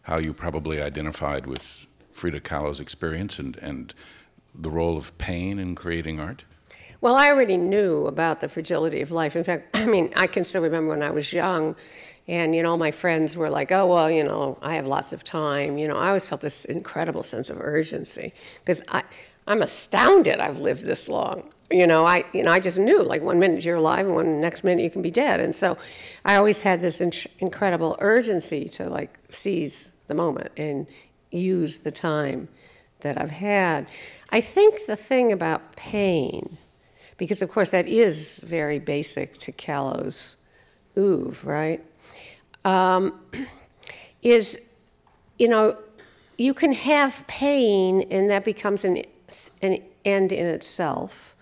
how 0.06 0.18
you 0.18 0.32
probably 0.32 0.80
identified 0.80 1.46
with 1.46 1.84
Frida 2.12 2.40
Kahlo's 2.40 2.78
experience 2.78 3.40
and, 3.40 3.56
and 3.56 3.92
the 4.54 4.70
role 4.70 4.96
of 4.96 5.16
pain 5.18 5.58
in 5.58 5.74
creating 5.74 6.20
art? 6.20 6.44
Well, 7.00 7.16
I 7.16 7.28
already 7.28 7.56
knew 7.56 8.06
about 8.06 8.40
the 8.40 8.48
fragility 8.48 9.00
of 9.00 9.10
life. 9.10 9.34
In 9.34 9.42
fact, 9.42 9.68
I 9.76 9.84
mean, 9.84 10.12
I 10.14 10.28
can 10.28 10.44
still 10.44 10.62
remember 10.62 10.90
when 10.90 11.02
I 11.02 11.10
was 11.10 11.32
young, 11.32 11.74
and 12.28 12.54
you 12.54 12.62
know, 12.62 12.76
my 12.76 12.92
friends 12.92 13.36
were 13.36 13.50
like, 13.50 13.72
"Oh, 13.72 13.88
well, 13.88 14.08
you 14.08 14.22
know, 14.22 14.56
I 14.62 14.76
have 14.76 14.86
lots 14.86 15.12
of 15.12 15.24
time." 15.24 15.76
You 15.76 15.88
know, 15.88 15.96
I 15.96 16.06
always 16.06 16.28
felt 16.28 16.40
this 16.40 16.64
incredible 16.66 17.24
sense 17.24 17.50
of 17.50 17.60
urgency 17.60 18.32
because 18.60 18.82
I, 18.86 19.02
I'm 19.48 19.60
astounded 19.60 20.38
I've 20.38 20.60
lived 20.60 20.84
this 20.84 21.08
long. 21.08 21.50
You 21.68 21.88
know, 21.88 22.06
I, 22.06 22.24
you 22.32 22.44
know, 22.44 22.52
I 22.52 22.60
just 22.60 22.78
knew 22.78 23.02
like 23.02 23.22
one 23.22 23.40
minute 23.40 23.64
you're 23.64 23.74
alive 23.74 24.06
and 24.06 24.14
one 24.14 24.40
next 24.40 24.62
minute 24.62 24.84
you 24.84 24.90
can 24.90 25.02
be 25.02 25.10
dead, 25.10 25.40
and 25.40 25.52
so 25.52 25.76
I 26.24 26.36
always 26.36 26.62
had 26.62 26.80
this 26.80 27.00
in- 27.00 27.12
incredible 27.40 27.96
urgency 27.98 28.68
to 28.68 28.88
like 28.88 29.18
seize 29.30 29.95
the 30.06 30.14
moment 30.14 30.50
and 30.56 30.86
use 31.30 31.80
the 31.80 31.90
time 31.90 32.48
that 33.00 33.20
I've 33.20 33.30
had. 33.30 33.86
I 34.30 34.40
think 34.40 34.86
the 34.86 34.96
thing 34.96 35.32
about 35.32 35.76
pain, 35.76 36.58
because 37.16 37.42
of 37.42 37.50
course 37.50 37.70
that 37.70 37.86
is 37.86 38.42
very 38.46 38.78
basic 38.78 39.38
to 39.38 39.52
Kahlo's 39.52 40.36
oeuvre, 40.96 41.52
right? 41.52 41.84
Um, 42.64 43.20
is, 44.22 44.60
you 45.38 45.48
know, 45.48 45.76
you 46.38 46.52
can 46.52 46.72
have 46.72 47.26
pain 47.26 48.06
and 48.10 48.28
that 48.30 48.44
becomes 48.44 48.84
an, 48.84 49.02
an 49.62 49.78
end 50.04 50.32
in 50.32 50.46
itself, 50.46 51.34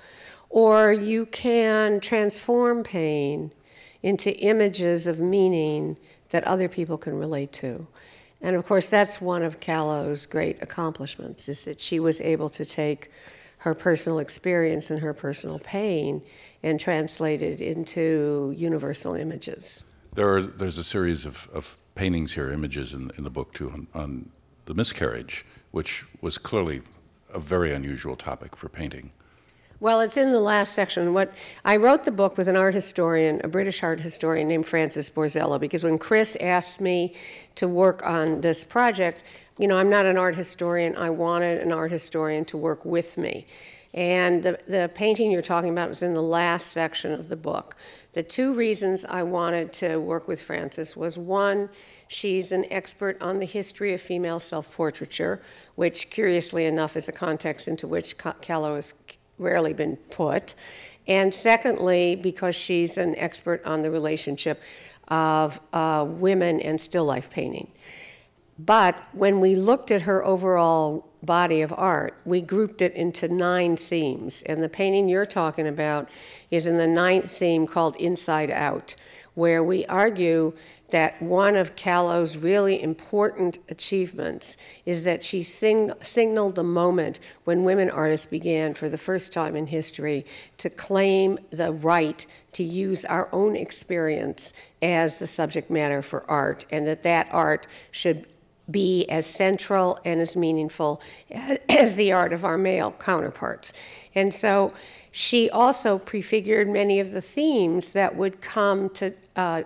or 0.50 0.92
you 0.92 1.26
can 1.26 2.00
transform 2.00 2.82
pain 2.84 3.50
into 4.02 4.36
images 4.38 5.06
of 5.06 5.18
meaning 5.18 5.96
that 6.30 6.44
other 6.44 6.68
people 6.68 6.98
can 6.98 7.18
relate 7.18 7.52
to. 7.52 7.86
And 8.44 8.56
of 8.56 8.66
course, 8.66 8.90
that's 8.90 9.22
one 9.22 9.42
of 9.42 9.58
Kahlo's 9.58 10.26
great 10.26 10.62
accomplishments, 10.62 11.48
is 11.48 11.64
that 11.64 11.80
she 11.80 11.98
was 11.98 12.20
able 12.20 12.50
to 12.50 12.64
take 12.66 13.10
her 13.58 13.74
personal 13.74 14.18
experience 14.18 14.90
and 14.90 15.00
her 15.00 15.14
personal 15.14 15.58
pain 15.58 16.20
and 16.62 16.78
translate 16.78 17.40
it 17.40 17.62
into 17.62 18.52
universal 18.54 19.14
images. 19.14 19.82
There 20.14 20.28
are, 20.28 20.42
there's 20.42 20.76
a 20.76 20.84
series 20.84 21.24
of, 21.24 21.48
of 21.54 21.78
paintings 21.94 22.32
here, 22.32 22.52
images 22.52 22.92
in, 22.92 23.10
in 23.16 23.24
the 23.24 23.30
book 23.30 23.54
too, 23.54 23.70
on, 23.70 23.86
on 23.94 24.28
the 24.66 24.74
miscarriage, 24.74 25.46
which 25.70 26.04
was 26.20 26.36
clearly 26.36 26.82
a 27.32 27.38
very 27.38 27.72
unusual 27.72 28.14
topic 28.14 28.56
for 28.56 28.68
painting. 28.68 29.10
Well, 29.80 30.00
it's 30.00 30.16
in 30.16 30.30
the 30.30 30.40
last 30.40 30.72
section. 30.72 31.14
What 31.14 31.32
I 31.64 31.76
wrote 31.76 32.04
the 32.04 32.12
book 32.12 32.38
with 32.38 32.46
an 32.46 32.56
art 32.56 32.74
historian, 32.74 33.40
a 33.42 33.48
British 33.48 33.82
art 33.82 34.00
historian 34.00 34.46
named 34.46 34.66
Frances 34.66 35.10
Borzello, 35.10 35.58
because 35.58 35.82
when 35.82 35.98
Chris 35.98 36.36
asked 36.40 36.80
me 36.80 37.14
to 37.56 37.66
work 37.66 38.04
on 38.06 38.40
this 38.40 38.62
project, 38.62 39.24
you 39.58 39.66
know, 39.66 39.76
I'm 39.76 39.90
not 39.90 40.06
an 40.06 40.16
art 40.16 40.36
historian. 40.36 40.96
I 40.96 41.10
wanted 41.10 41.60
an 41.60 41.72
art 41.72 41.90
historian 41.90 42.44
to 42.46 42.56
work 42.56 42.84
with 42.84 43.18
me. 43.18 43.46
And 43.92 44.42
the, 44.42 44.58
the 44.66 44.90
painting 44.94 45.30
you're 45.30 45.42
talking 45.42 45.70
about 45.70 45.88
was 45.88 46.02
in 46.02 46.14
the 46.14 46.22
last 46.22 46.68
section 46.68 47.12
of 47.12 47.28
the 47.28 47.36
book. 47.36 47.76
The 48.12 48.22
two 48.22 48.54
reasons 48.54 49.04
I 49.04 49.22
wanted 49.22 49.72
to 49.74 49.98
work 49.98 50.26
with 50.26 50.40
Frances 50.40 50.96
was 50.96 51.18
one, 51.18 51.68
she's 52.08 52.52
an 52.52 52.64
expert 52.72 53.20
on 53.20 53.38
the 53.38 53.46
history 53.46 53.92
of 53.92 54.00
female 54.00 54.40
self 54.40 54.72
portraiture, 54.72 55.42
which, 55.74 56.10
curiously 56.10 56.64
enough, 56.64 56.96
is 56.96 57.08
a 57.08 57.12
context 57.12 57.68
into 57.68 57.86
which 57.86 58.18
Kahlo 58.18 58.74
has 58.74 58.94
rarely 59.38 59.72
been 59.72 59.96
put. 59.96 60.54
And 61.06 61.32
secondly, 61.34 62.16
because 62.16 62.54
she's 62.54 62.96
an 62.96 63.14
expert 63.16 63.64
on 63.64 63.82
the 63.82 63.90
relationship 63.90 64.62
of 65.08 65.60
uh, 65.72 66.04
women 66.08 66.60
and 66.60 66.80
still 66.80 67.04
life 67.04 67.28
painting. 67.28 67.70
But 68.58 69.02
when 69.12 69.40
we 69.40 69.56
looked 69.56 69.90
at 69.90 70.02
her 70.02 70.24
overall 70.24 71.08
body 71.22 71.60
of 71.62 71.74
art, 71.76 72.14
we 72.24 72.40
grouped 72.40 72.80
it 72.80 72.94
into 72.94 73.28
nine 73.28 73.76
themes. 73.76 74.42
And 74.42 74.62
the 74.62 74.68
painting 74.68 75.08
you're 75.08 75.26
talking 75.26 75.66
about 75.66 76.08
is 76.50 76.66
in 76.66 76.76
the 76.76 76.86
ninth 76.86 77.30
theme 77.30 77.66
called 77.66 77.96
Inside 77.96 78.50
Out, 78.50 78.94
where 79.34 79.62
we 79.62 79.84
argue 79.86 80.52
that 80.90 81.20
one 81.20 81.56
of 81.56 81.74
Kahlo's 81.74 82.36
really 82.36 82.80
important 82.80 83.58
achievements 83.68 84.56
is 84.86 85.02
that 85.04 85.24
she 85.24 85.42
sing- 85.42 85.92
signaled 86.00 86.54
the 86.54 86.62
moment 86.62 87.18
when 87.44 87.64
women 87.64 87.90
artists 87.90 88.26
began, 88.26 88.74
for 88.74 88.88
the 88.88 88.98
first 88.98 89.32
time 89.32 89.56
in 89.56 89.66
history, 89.66 90.24
to 90.58 90.70
claim 90.70 91.38
the 91.50 91.72
right 91.72 92.26
to 92.52 92.62
use 92.62 93.04
our 93.04 93.28
own 93.32 93.56
experience 93.56 94.52
as 94.80 95.18
the 95.18 95.26
subject 95.26 95.68
matter 95.68 96.00
for 96.00 96.28
art, 96.30 96.64
and 96.70 96.86
that 96.86 97.02
that 97.02 97.28
art 97.32 97.66
should 97.90 98.26
be 98.70 99.06
as 99.08 99.26
central 99.26 99.98
and 100.04 100.20
as 100.20 100.36
meaningful 100.36 101.00
as 101.68 101.96
the 101.96 102.12
art 102.12 102.32
of 102.32 102.44
our 102.44 102.56
male 102.56 102.92
counterparts. 102.98 103.72
And 104.14 104.32
so 104.32 104.72
she 105.10 105.50
also 105.50 105.98
prefigured 105.98 106.68
many 106.68 106.98
of 107.00 107.12
the 107.12 107.20
themes 107.20 107.92
that 107.92 108.16
would 108.16 108.40
come 108.40 108.88
to 108.90 109.12
uh, 109.36 109.62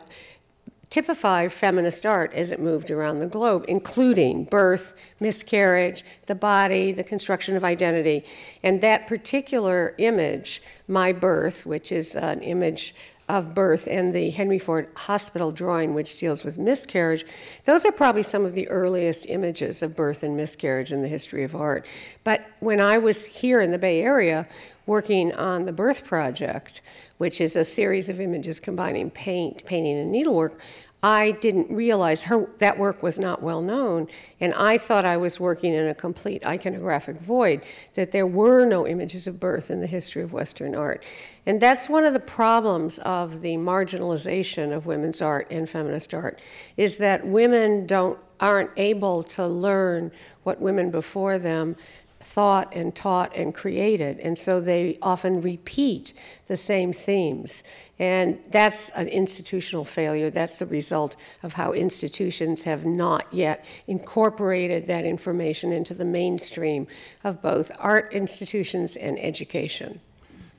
typify 0.90 1.48
feminist 1.48 2.06
art 2.06 2.32
as 2.32 2.50
it 2.50 2.60
moved 2.60 2.90
around 2.90 3.18
the 3.18 3.26
globe, 3.26 3.64
including 3.68 4.44
birth, 4.44 4.94
miscarriage, 5.20 6.04
the 6.26 6.34
body, 6.34 6.92
the 6.92 7.04
construction 7.04 7.56
of 7.56 7.64
identity. 7.64 8.24
And 8.62 8.80
that 8.80 9.06
particular 9.06 9.94
image, 9.98 10.62
My 10.86 11.12
Birth, 11.12 11.66
which 11.66 11.92
is 11.92 12.14
an 12.14 12.40
image 12.40 12.94
of 13.28 13.54
birth 13.54 13.86
and 13.90 14.14
the 14.14 14.30
Henry 14.30 14.58
Ford 14.58 14.88
Hospital 14.94 15.52
drawing, 15.52 15.94
which 15.94 16.18
deals 16.18 16.44
with 16.44 16.58
miscarriage, 16.58 17.26
those 17.64 17.84
are 17.84 17.92
probably 17.92 18.22
some 18.22 18.44
of 18.44 18.54
the 18.54 18.68
earliest 18.68 19.28
images 19.28 19.82
of 19.82 19.94
birth 19.94 20.22
and 20.22 20.36
miscarriage 20.36 20.92
in 20.92 21.02
the 21.02 21.08
history 21.08 21.44
of 21.44 21.54
art. 21.54 21.86
But 22.24 22.46
when 22.60 22.80
I 22.80 22.98
was 22.98 23.24
here 23.24 23.60
in 23.60 23.70
the 23.70 23.78
Bay 23.78 24.00
Area 24.00 24.48
working 24.88 25.32
on 25.34 25.66
the 25.66 25.72
Birth 25.72 26.04
Project, 26.04 26.80
which 27.18 27.40
is 27.40 27.54
a 27.54 27.62
series 27.62 28.08
of 28.08 28.20
images 28.20 28.58
combining 28.58 29.10
paint, 29.10 29.64
painting, 29.66 29.98
and 29.98 30.10
needlework, 30.10 30.58
I 31.02 31.32
didn't 31.32 31.70
realize 31.70 32.24
her, 32.24 32.48
that 32.58 32.76
work 32.76 33.04
was 33.04 33.20
not 33.20 33.40
well 33.40 33.60
known, 33.60 34.08
and 34.40 34.52
I 34.54 34.78
thought 34.78 35.04
I 35.04 35.16
was 35.16 35.38
working 35.38 35.72
in 35.72 35.86
a 35.86 35.94
complete 35.94 36.42
iconographic 36.42 37.20
void, 37.20 37.64
that 37.94 38.10
there 38.10 38.26
were 38.26 38.64
no 38.64 38.84
images 38.84 39.28
of 39.28 39.38
birth 39.38 39.70
in 39.70 39.78
the 39.78 39.86
history 39.86 40.22
of 40.22 40.32
Western 40.32 40.74
art. 40.74 41.04
And 41.46 41.60
that's 41.60 41.88
one 41.88 42.04
of 42.04 42.14
the 42.14 42.20
problems 42.20 42.98
of 43.00 43.42
the 43.42 43.56
marginalization 43.56 44.74
of 44.74 44.86
women's 44.86 45.22
art 45.22 45.46
and 45.50 45.68
feminist 45.68 46.14
art, 46.14 46.40
is 46.76 46.98
that 46.98 47.24
women 47.24 47.86
don't, 47.86 48.18
aren't 48.40 48.70
able 48.76 49.22
to 49.22 49.46
learn 49.46 50.10
what 50.42 50.60
women 50.60 50.90
before 50.90 51.38
them 51.38 51.76
thought 52.20 52.74
and 52.74 52.94
taught 52.94 53.34
and 53.36 53.54
created, 53.54 54.18
and 54.18 54.36
so 54.36 54.60
they 54.60 54.98
often 55.00 55.40
repeat 55.40 56.12
the 56.46 56.56
same 56.56 56.92
themes. 56.92 57.62
And 57.98 58.38
that's 58.50 58.90
an 58.90 59.08
institutional 59.08 59.84
failure. 59.84 60.30
That's 60.30 60.58
the 60.58 60.66
result 60.66 61.16
of 61.42 61.54
how 61.54 61.72
institutions 61.72 62.62
have 62.64 62.84
not 62.84 63.26
yet 63.32 63.64
incorporated 63.86 64.86
that 64.86 65.04
information 65.04 65.72
into 65.72 65.94
the 65.94 66.04
mainstream 66.04 66.86
of 67.24 67.42
both 67.42 67.70
art 67.78 68.12
institutions 68.12 68.96
and 68.96 69.18
education. 69.18 70.00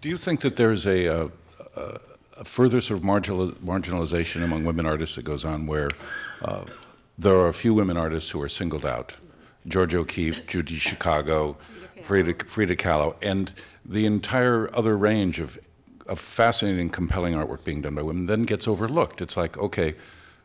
Do 0.01 0.09
you 0.09 0.17
think 0.17 0.41
that 0.41 0.55
there's 0.55 0.85
a, 0.85 1.05
a, 1.07 1.29
a 2.37 2.45
further 2.45 2.81
sort 2.81 2.99
of 2.99 3.03
marginal, 3.03 3.51
marginalization 3.51 4.43
among 4.43 4.63
women 4.63 4.85
artists 4.85 5.15
that 5.15 5.23
goes 5.23 5.43
on 5.43 5.65
where 5.65 5.89
uh, 6.41 6.63
there 7.17 7.35
are 7.35 7.49
a 7.49 7.53
few 7.53 7.73
women 7.73 7.97
artists 7.97 8.29
who 8.29 8.41
are 8.41 8.49
singled 8.49 8.85
out? 8.85 9.13
George 9.67 9.93
O'Keeffe, 9.95 10.47
Judy 10.47 10.75
Chicago, 10.75 11.57
Frida, 12.03 12.45
Frida 12.45 12.75
Kahlo, 12.75 13.15
and 13.21 13.53
the 13.85 14.05
entire 14.05 14.73
other 14.75 14.97
range 14.97 15.39
of 15.39 15.59
of 16.09 16.19
fascinating, 16.19 16.89
compelling 16.89 17.35
artwork 17.35 17.63
being 17.63 17.81
done 17.81 17.95
by 17.95 18.01
women 18.01 18.25
then 18.25 18.43
gets 18.43 18.67
overlooked. 18.67 19.21
It's 19.21 19.37
like, 19.37 19.57
okay, 19.57 19.93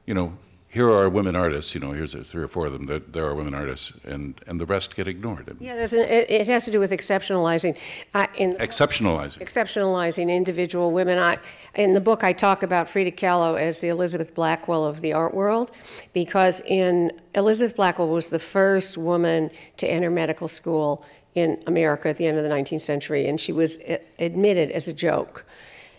you 0.07 0.13
know, 0.13 0.37
here 0.75 0.91
are 0.91 1.09
women 1.09 1.37
artists, 1.37 1.73
you 1.73 1.81
know, 1.81 1.93
here's 1.93 2.15
three 2.29 2.43
or 2.43 2.49
four 2.49 2.67
of 2.67 2.73
them, 2.73 2.87
there, 2.87 2.99
there 2.99 3.25
are 3.25 3.35
women 3.37 3.55
artists, 3.55 3.93
and, 4.03 4.41
and 4.49 4.61
the 4.61 4.67
rest 4.67 4.97
get 4.97 5.07
ignored. 5.07 5.57
Yeah, 5.61 5.75
an, 5.75 6.01
it, 6.01 6.29
it, 6.29 6.49
has 6.49 6.65
to 6.65 6.73
do 6.73 6.81
with 6.81 6.91
exceptionalizing. 6.91 7.77
Uh, 8.13 8.27
in, 8.37 8.55
exceptionalizing. 8.57 9.39
Exceptionalizing 9.39 10.35
individual 10.35 10.91
women. 10.91 11.17
I, 11.17 11.39
in 11.77 11.93
the 11.93 12.01
book, 12.01 12.25
I 12.25 12.33
talk 12.33 12.65
about 12.65 12.89
Frida 12.89 13.13
Kahlo 13.13 13.57
as 13.57 13.79
the 13.79 13.87
Elizabeth 13.87 14.35
Blackwell 14.35 14.85
of 14.85 15.01
the 15.01 15.13
art 15.13 15.33
world, 15.33 15.71
because 16.13 16.61
in 16.63 17.13
Elizabeth 17.37 17.77
Blackwell 17.77 18.09
was 18.09 18.31
the 18.31 18.41
first 18.41 18.99
woman 18.99 19.53
to 19.77 19.87
enter 19.87 20.11
medical 20.11 20.49
school 20.49 21.07
in 21.37 21.63
America 21.69 22.09
at 22.09 22.17
the 22.17 22.27
end 22.27 22.37
of 22.37 22.43
the 22.43 22.51
19th 22.51 22.81
century, 22.81 23.29
and 23.29 23.41
she 23.41 23.53
was 23.53 23.79
admitted 24.19 24.73
as 24.73 24.89
a 24.89 24.93
joke. 24.93 25.47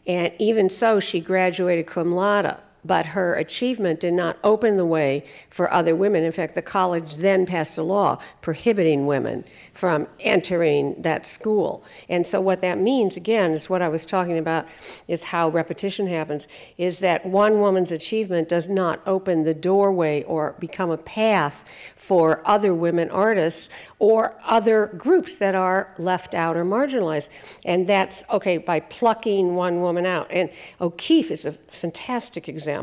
And 0.06 0.34
even 0.38 0.70
so, 0.70 1.00
she 1.00 1.22
graduated 1.22 1.88
cum 1.88 2.14
laude 2.14 2.58
but 2.86 3.08
her 3.08 3.34
achievement 3.36 4.00
did 4.00 4.14
not 4.14 4.38
open 4.44 4.78
the 4.78 4.86
way 4.86 5.26
for 5.50 5.72
other 5.74 5.96
women. 5.96 6.24
In 6.24 6.32
fact, 6.32 6.54
the 6.54 6.62
college 6.62 7.18
then 7.18 7.46
passed 7.46 7.78
a 7.78 7.84
law 7.84 8.20
prohibiting 8.42 9.08
women 9.08 9.44
from 9.74 10.08
entering 10.20 11.02
that 11.02 11.26
school. 11.26 11.84
And 12.08 12.26
so, 12.26 12.40
what 12.40 12.62
that 12.62 12.78
means, 12.78 13.18
again, 13.18 13.52
is 13.52 13.70
what 13.70 13.82
I 13.82 13.90
was 13.90 14.06
talking 14.06 14.38
about, 14.38 14.68
is 15.08 15.24
how 15.24 15.50
repetition 15.50 16.08
happens, 16.08 16.48
is 16.78 17.00
that 17.00 17.26
one 17.26 17.60
woman's 17.60 17.92
achievement 17.92 18.48
does 18.48 18.70
not 18.70 19.02
open 19.08 19.44
the 19.44 19.54
doorway 19.54 20.24
or 20.24 20.56
become 20.60 20.92
a 20.92 20.98
path 20.98 21.66
for 21.96 22.42
other 22.46 22.74
women 22.74 23.10
artists 23.10 23.70
or 23.98 24.36
other 24.46 24.88
groups 24.98 25.40
that 25.40 25.56
are 25.56 25.94
left 25.98 26.36
out 26.36 26.56
or 26.56 26.64
marginalized. 26.64 27.30
And 27.66 27.88
that's, 27.88 28.24
okay, 28.30 28.58
by 28.58 28.80
plucking 28.80 29.56
one 29.56 29.82
woman 29.82 30.06
out. 30.06 30.28
And 30.30 30.50
O'Keeffe 30.80 31.32
is 31.32 31.46
a 31.46 31.52
fantastic 31.52 32.48
example. 32.48 32.75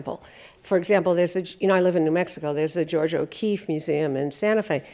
For 0.63 0.77
example, 0.77 1.15
there's 1.15 1.37
a, 1.37 1.43
you 1.43 1.67
know, 1.67 1.75
I 1.75 1.81
live 1.81 1.97
in 1.97 2.05
New 2.05 2.13
Mexico, 2.13 2.55
there's 2.55 2.75
the 2.75 2.85
Georgia 2.85 3.19
O'Keeffe 3.19 3.69
Museum 3.69 4.17
in 4.17 4.31
Santa 4.31 4.63
Fe. 4.63 4.85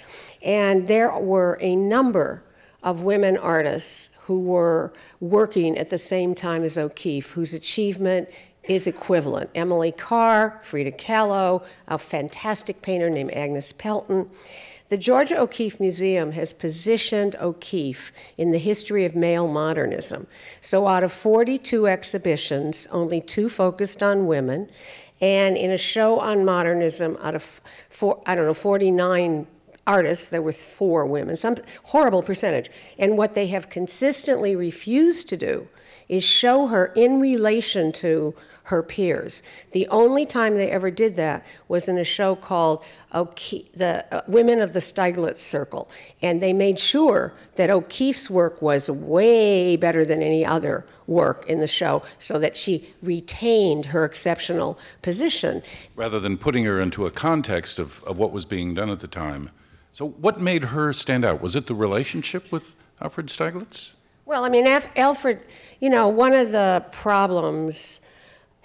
And 0.43 0.89
there 0.89 1.17
were 1.19 1.59
a 1.61 1.77
number 1.77 2.43
of 2.83 3.03
women 3.03 3.37
artists 3.37 4.11
who 4.21 4.41
were 4.41 4.93
working 5.21 5.77
at 5.77 5.91
the 5.91 5.99
same 5.99 6.35
time 6.35 6.65
as 6.65 6.79
O'Keeffe, 6.79 7.33
whose 7.33 7.53
achievement 7.53 8.29
is 8.63 8.87
equivalent. 8.87 9.51
Emily 9.55 9.93
Carr, 9.93 10.61
Frida 10.63 10.93
Kahlo, 10.93 11.65
a 11.89 11.99
fantastic 11.99 12.83
painter 12.83 13.11
named 13.11 13.33
Agnes 13.33 13.73
Pelton. 13.73 14.29
The 14.89 14.97
Georgia 14.97 15.39
O'Keeffe 15.39 15.81
Museum 15.81 16.33
has 16.33 16.55
positioned 16.55 17.37
O'Keeffe 17.37 18.11
in 18.39 18.53
the 18.53 18.59
history 18.59 19.05
of 19.05 19.15
male 19.15 19.47
modernism. 19.47 20.27
So, 20.63 20.87
out 20.87 21.05
of 21.05 21.13
42 21.13 21.87
exhibitions, 21.87 22.87
only 22.91 23.21
two 23.21 23.51
focused 23.51 24.03
on 24.03 24.27
women, 24.27 24.71
and 25.21 25.59
in 25.59 25.71
a 25.71 25.77
show 25.77 26.21
on 26.21 26.43
modernism, 26.43 27.19
out 27.21 27.35
of 27.35 27.61
four, 27.91 28.23
I 28.25 28.35
don't 28.35 28.47
know 28.47 28.55
49 28.55 29.47
artists, 29.87 30.31
there 30.31 30.41
were 30.41 30.53
four 30.53 31.05
women, 31.05 31.37
some 31.37 31.57
horrible 31.85 32.23
percentage. 32.23 32.71
And 32.99 33.19
what 33.19 33.35
they 33.35 33.49
have 33.49 33.69
consistently 33.69 34.57
refused 34.57 35.29
to 35.29 35.37
do 35.37 35.69
is 36.09 36.25
show 36.25 36.69
her 36.69 36.87
in 36.97 37.21
relation 37.21 37.93
to 37.93 38.35
her 38.69 38.83
peers. 38.83 39.43
The 39.73 39.89
only 39.89 40.27
time 40.27 40.57
they 40.57 40.71
ever 40.71 40.91
did 40.91 41.17
that 41.17 41.45
was 41.69 41.89
in 41.89 41.97
a 41.97 42.05
show 42.05 42.37
called 42.37 42.85
O'Ke- 43.15 43.73
the 43.75 44.05
uh, 44.15 44.21
Women 44.27 44.61
of 44.61 44.75
the 44.75 44.81
Stieglitz 44.81 45.39
Circle, 45.39 45.91
and 46.21 46.43
they 46.43 46.53
made 46.53 46.79
sure 46.79 47.33
that 47.57 47.71
O'Keeffe's 47.71 48.29
work 48.29 48.61
was 48.61 48.91
way 48.91 49.77
better 49.77 50.05
than 50.05 50.23
any 50.23 50.45
other 50.45 50.85
work 51.07 51.47
in 51.49 51.61
the 51.61 51.67
show, 51.67 52.03
so 52.19 52.39
that 52.39 52.59
she 52.59 52.95
retained 53.03 53.87
her 53.87 54.05
exceptional 54.05 54.79
position. 55.01 55.63
Rather 55.97 56.21
than 56.21 56.37
putting 56.37 56.65
her 56.65 56.79
into 56.79 57.07
a 57.07 57.11
context 57.11 57.79
of, 57.79 58.05
of 58.05 58.19
what 58.19 58.33
was 58.33 58.45
being 58.45 58.75
done 58.75 58.91
at 58.91 59.01
the 59.01 59.09
time. 59.09 59.49
So, 59.95 60.09
what 60.09 60.43
made 60.43 60.65
her 60.65 60.93
stand 60.93 61.25
out? 61.25 61.41
Was 61.41 61.57
it 61.57 61.67
the 61.67 61.75
relationship 61.75 62.53
with 62.53 62.75
Alfred 63.01 63.29
Stieglitz? 63.29 63.93
Well, 64.27 64.45
I 64.45 64.51
mean, 64.51 64.67
Af- 64.67 64.89
Alfred, 64.95 65.41
you 65.81 65.89
know, 65.89 66.07
one 66.07 66.35
of 66.35 66.53
the 66.53 66.85
problems 66.93 68.01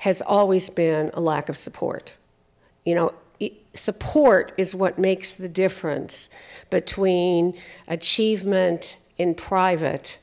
has 0.04 0.22
always 0.22 0.70
been 0.70 1.10
a 1.14 1.22
lack 1.22 1.48
of 1.48 1.56
support. 1.56 2.14
You 2.84 2.94
know, 2.94 3.14
support 3.74 4.52
is 4.58 4.76
what 4.76 5.00
makes 5.00 5.34
the 5.36 5.48
difference 5.48 6.30
between 6.70 7.58
achievement 7.88 8.98
in 9.18 9.34
private 9.34 10.20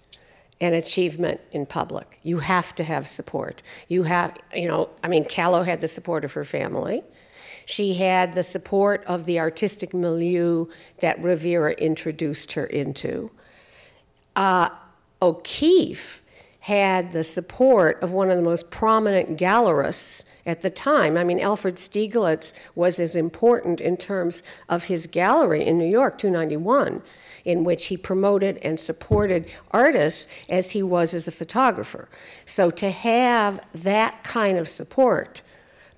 and 0.61 0.75
achievement 0.75 1.41
in 1.51 1.65
public. 1.65 2.19
You 2.23 2.41
have 2.41 2.75
to 2.75 2.85
have 2.85 3.09
support. 3.09 3.63
You 3.89 4.03
have, 4.03 4.37
you 4.55 4.69
know, 4.69 4.91
I 5.03 5.09
mean, 5.09 5.25
Kahlo 5.25 5.65
had 5.65 5.81
the 5.81 5.89
support 5.89 6.27
of 6.27 6.35
her 6.35 6.45
family. 6.45 7.03
She 7.65 7.95
had 7.95 8.35
the 8.35 8.43
support 8.43 9.03
of 9.07 9.25
the 9.25 9.41
artistic 9.41 9.95
milieu 9.95 10.67
that 10.99 11.19
Rivera 11.23 11.73
introduced 11.73 12.53
her 12.53 12.67
into. 12.67 13.31
Uh, 14.37 14.69
O'Keeffe 15.23 16.21
had 16.61 17.13
the 17.13 17.25
support 17.25 18.03
of 18.03 18.13
one 18.13 18.31
of 18.31 18.37
the 18.37 18.43
most 18.43 18.71
prominent 18.71 19.39
gallerists 19.39 20.25
at 20.47 20.61
the 20.61 20.71
time. 20.71 21.17
I 21.17 21.25
mean, 21.25 21.41
Alfred 21.41 21.77
Stieglitz 21.77 22.53
was 22.75 22.99
as 22.99 23.17
important 23.17 23.81
in 23.81 23.97
terms 23.97 24.43
of 24.69 24.85
his 24.85 25.07
gallery 25.07 25.65
in 25.65 25.79
New 25.79 25.89
York, 25.89 26.19
291, 26.19 27.03
in 27.45 27.65
which 27.65 27.87
he 27.87 27.97
promoted 27.97 28.59
and 28.59 28.79
supported 28.79 29.49
artists 29.71 30.27
as 30.49 30.73
he 30.73 30.83
was 30.83 31.15
as 31.15 31.27
a 31.27 31.33
photographer. 31.33 32.09
So 32.45 32.71
to 32.71 32.91
have 32.91 33.61
that 33.75 34.23
kind 34.23 34.59
of 34.59 34.69
support 34.69 35.43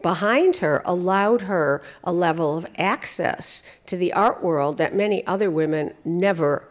behind 0.02 0.56
her 0.56 0.82
allowed 0.84 1.42
her 1.42 1.80
a 2.04 2.12
level 2.12 2.58
of 2.58 2.66
access 2.76 3.62
to 3.86 3.96
the 3.96 4.12
art 4.12 4.42
world 4.42 4.78
that 4.78 4.94
many 4.94 5.26
other 5.26 5.50
women 5.50 5.94
never 6.04 6.68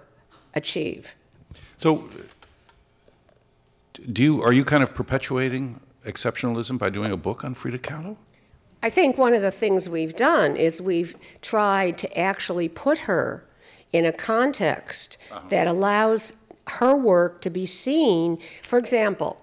achieve. 0.53 1.15
So, 1.77 2.09
do 3.93 4.23
you, 4.23 4.43
are 4.43 4.53
you 4.53 4.63
kind 4.63 4.83
of 4.83 4.93
perpetuating 4.93 5.79
exceptionalism 6.05 6.77
by 6.77 6.89
doing 6.89 7.11
a 7.11 7.17
book 7.17 7.43
on 7.43 7.53
Frida 7.53 7.79
Kahlo? 7.79 8.17
I 8.83 8.89
think 8.89 9.17
one 9.17 9.33
of 9.33 9.41
the 9.41 9.51
things 9.51 9.87
we've 9.87 10.15
done 10.15 10.55
is 10.55 10.81
we've 10.81 11.15
tried 11.41 11.97
to 11.99 12.19
actually 12.19 12.67
put 12.67 12.99
her 12.99 13.45
in 13.93 14.05
a 14.05 14.11
context 14.11 15.17
uh-huh. 15.31 15.41
that 15.49 15.67
allows 15.67 16.33
her 16.67 16.95
work 16.95 17.41
to 17.41 17.49
be 17.49 17.65
seen. 17.65 18.39
For 18.63 18.79
example, 18.79 19.37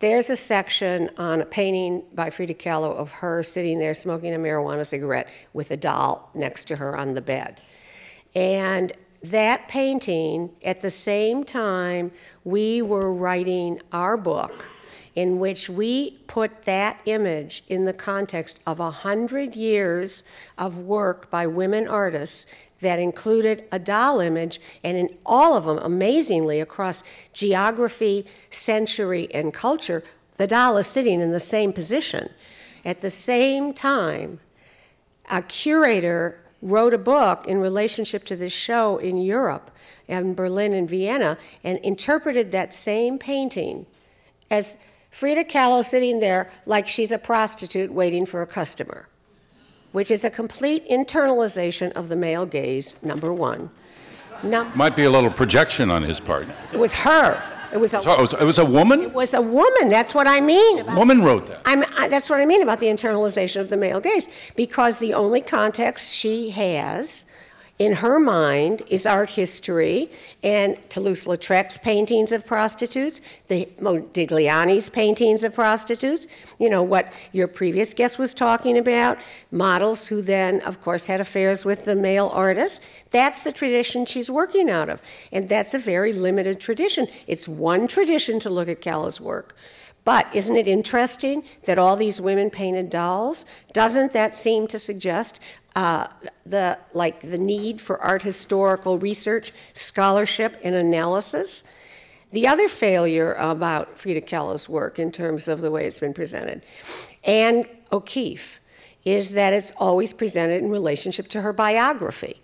there's 0.00 0.30
a 0.30 0.36
section 0.36 1.10
on 1.18 1.40
a 1.40 1.44
painting 1.44 2.04
by 2.14 2.30
Frida 2.30 2.54
Kahlo 2.54 2.94
of 2.94 3.10
her 3.10 3.42
sitting 3.42 3.78
there 3.78 3.94
smoking 3.94 4.32
a 4.32 4.38
marijuana 4.38 4.86
cigarette 4.86 5.28
with 5.52 5.70
a 5.70 5.76
doll 5.76 6.30
next 6.34 6.66
to 6.66 6.76
her 6.76 6.96
on 6.96 7.14
the 7.14 7.20
bed. 7.20 7.60
And 8.34 8.92
that 9.22 9.68
painting, 9.68 10.50
at 10.62 10.80
the 10.80 10.90
same 10.90 11.44
time, 11.44 12.12
we 12.44 12.82
were 12.82 13.12
writing 13.12 13.80
our 13.92 14.16
book, 14.16 14.66
in 15.14 15.38
which 15.38 15.68
we 15.68 16.12
put 16.26 16.62
that 16.62 17.00
image 17.04 17.64
in 17.68 17.84
the 17.84 17.92
context 17.92 18.60
of 18.66 18.78
a 18.78 18.90
hundred 18.90 19.56
years 19.56 20.22
of 20.56 20.78
work 20.78 21.30
by 21.30 21.46
women 21.46 21.88
artists 21.88 22.46
that 22.80 23.00
included 23.00 23.64
a 23.72 23.78
doll 23.78 24.20
image, 24.20 24.60
and 24.84 24.96
in 24.96 25.08
all 25.26 25.56
of 25.56 25.64
them, 25.64 25.78
amazingly, 25.78 26.60
across 26.60 27.02
geography, 27.32 28.24
century, 28.50 29.28
and 29.34 29.52
culture, 29.52 30.04
the 30.36 30.46
doll 30.46 30.76
is 30.76 30.86
sitting 30.86 31.20
in 31.20 31.32
the 31.32 31.40
same 31.40 31.72
position. 31.72 32.30
At 32.84 33.00
the 33.00 33.10
same 33.10 33.74
time, 33.74 34.38
a 35.28 35.42
curator 35.42 36.40
wrote 36.62 36.94
a 36.94 36.98
book 36.98 37.46
in 37.46 37.58
relationship 37.58 38.24
to 38.24 38.36
this 38.36 38.52
show 38.52 38.98
in 38.98 39.16
Europe, 39.16 39.70
in 40.08 40.34
Berlin 40.34 40.72
and 40.72 40.88
Vienna, 40.88 41.38
and 41.62 41.78
interpreted 41.80 42.50
that 42.52 42.72
same 42.74 43.18
painting 43.18 43.86
as 44.50 44.76
Frida 45.10 45.44
Kahlo 45.44 45.84
sitting 45.84 46.20
there 46.20 46.50
like 46.66 46.88
she's 46.88 47.12
a 47.12 47.18
prostitute 47.18 47.92
waiting 47.92 48.26
for 48.26 48.42
a 48.42 48.46
customer, 48.46 49.08
which 49.92 50.10
is 50.10 50.24
a 50.24 50.30
complete 50.30 50.88
internalization 50.88 51.92
of 51.92 52.08
the 52.08 52.16
male 52.16 52.46
gaze, 52.46 52.94
number 53.02 53.32
one. 53.32 53.70
Num- 54.42 54.70
Might 54.74 54.94
be 54.96 55.04
a 55.04 55.10
little 55.10 55.30
projection 55.30 55.90
on 55.90 56.02
his 56.02 56.20
part. 56.20 56.46
it 56.72 56.78
was 56.78 56.94
her. 56.94 57.42
It 57.72 57.78
was 57.78 57.92
a, 57.94 58.02
So 58.02 58.12
it 58.12 58.20
was, 58.20 58.32
it 58.34 58.44
was 58.44 58.58
a 58.58 58.64
woman? 58.64 59.00
it 59.02 59.12
was 59.12 59.34
a 59.34 59.42
woman. 59.42 59.88
That's 59.88 60.14
what 60.14 60.26
I 60.26 60.40
mean. 60.40 60.78
about- 60.80 60.96
Woman 60.96 61.22
wrote 61.22 61.46
that. 61.48 61.60
I'm, 61.64 61.84
I, 61.96 62.08
that's 62.08 62.30
what 62.30 62.40
I 62.40 62.46
mean 62.46 62.62
about 62.62 62.78
the 62.80 62.86
internalization 62.86 63.60
of 63.60 63.68
the 63.68 63.76
male 63.76 64.00
gaze, 64.00 64.28
because 64.56 64.98
the 64.98 65.14
only 65.14 65.40
context 65.42 66.12
she 66.12 66.50
has 66.50 67.26
in 67.78 67.92
her 67.92 68.18
mind 68.18 68.82
is 68.88 69.06
art 69.06 69.30
history 69.30 70.10
and 70.42 70.76
Toulouse-Lautrec's 70.90 71.78
paintings 71.78 72.32
of 72.32 72.44
prostitutes, 72.44 73.20
the 73.46 73.68
Modigliani's 73.80 74.90
paintings 74.90 75.44
of 75.44 75.54
prostitutes, 75.54 76.26
you 76.58 76.68
know, 76.68 76.82
what 76.82 77.12
your 77.32 77.46
previous 77.46 77.94
guest 77.94 78.18
was 78.18 78.34
talking 78.34 78.76
about, 78.76 79.16
models 79.52 80.08
who 80.08 80.22
then, 80.22 80.60
of 80.62 80.80
course, 80.80 81.06
had 81.06 81.20
affairs 81.20 81.64
with 81.64 81.84
the 81.84 81.94
male 81.94 82.30
artists. 82.34 82.84
That's 83.10 83.44
the 83.44 83.52
tradition 83.52 84.06
she's 84.06 84.28
working 84.28 84.68
out 84.68 84.88
of, 84.88 85.00
and 85.30 85.48
that's 85.48 85.72
a 85.72 85.78
very 85.78 86.12
limited 86.12 86.58
tradition. 86.58 87.06
It's 87.28 87.48
one 87.48 87.86
tradition 87.86 88.40
to 88.40 88.50
look 88.50 88.68
at 88.68 88.82
Kahlo's 88.82 89.20
work. 89.20 89.54
But 90.04 90.26
isn't 90.34 90.56
it 90.56 90.66
interesting 90.66 91.44
that 91.66 91.78
all 91.78 91.94
these 91.94 92.18
women 92.18 92.48
painted 92.48 92.88
dolls? 92.88 93.44
Doesn't 93.74 94.14
that 94.14 94.34
seem 94.34 94.66
to 94.68 94.78
suggest 94.78 95.38
uh, 95.76 96.08
the 96.44 96.78
like 96.92 97.20
the 97.20 97.38
need 97.38 97.80
for 97.80 98.00
art 98.00 98.22
historical 98.22 98.98
research, 98.98 99.52
scholarship, 99.72 100.58
and 100.62 100.74
analysis? 100.74 101.64
The 102.30 102.46
other 102.46 102.68
failure 102.68 103.32
about 103.34 103.98
Frida 103.98 104.22
Kahlo's 104.22 104.68
work 104.68 104.98
in 104.98 105.10
terms 105.10 105.48
of 105.48 105.60
the 105.60 105.70
way 105.70 105.86
it's 105.86 105.98
been 105.98 106.14
presented, 106.14 106.62
and 107.24 107.66
O'Keeffe, 107.90 108.60
is 109.04 109.32
that 109.32 109.52
it's 109.52 109.72
always 109.78 110.12
presented 110.12 110.62
in 110.62 110.70
relationship 110.70 111.28
to 111.28 111.40
her 111.42 111.52
biography. 111.52 112.42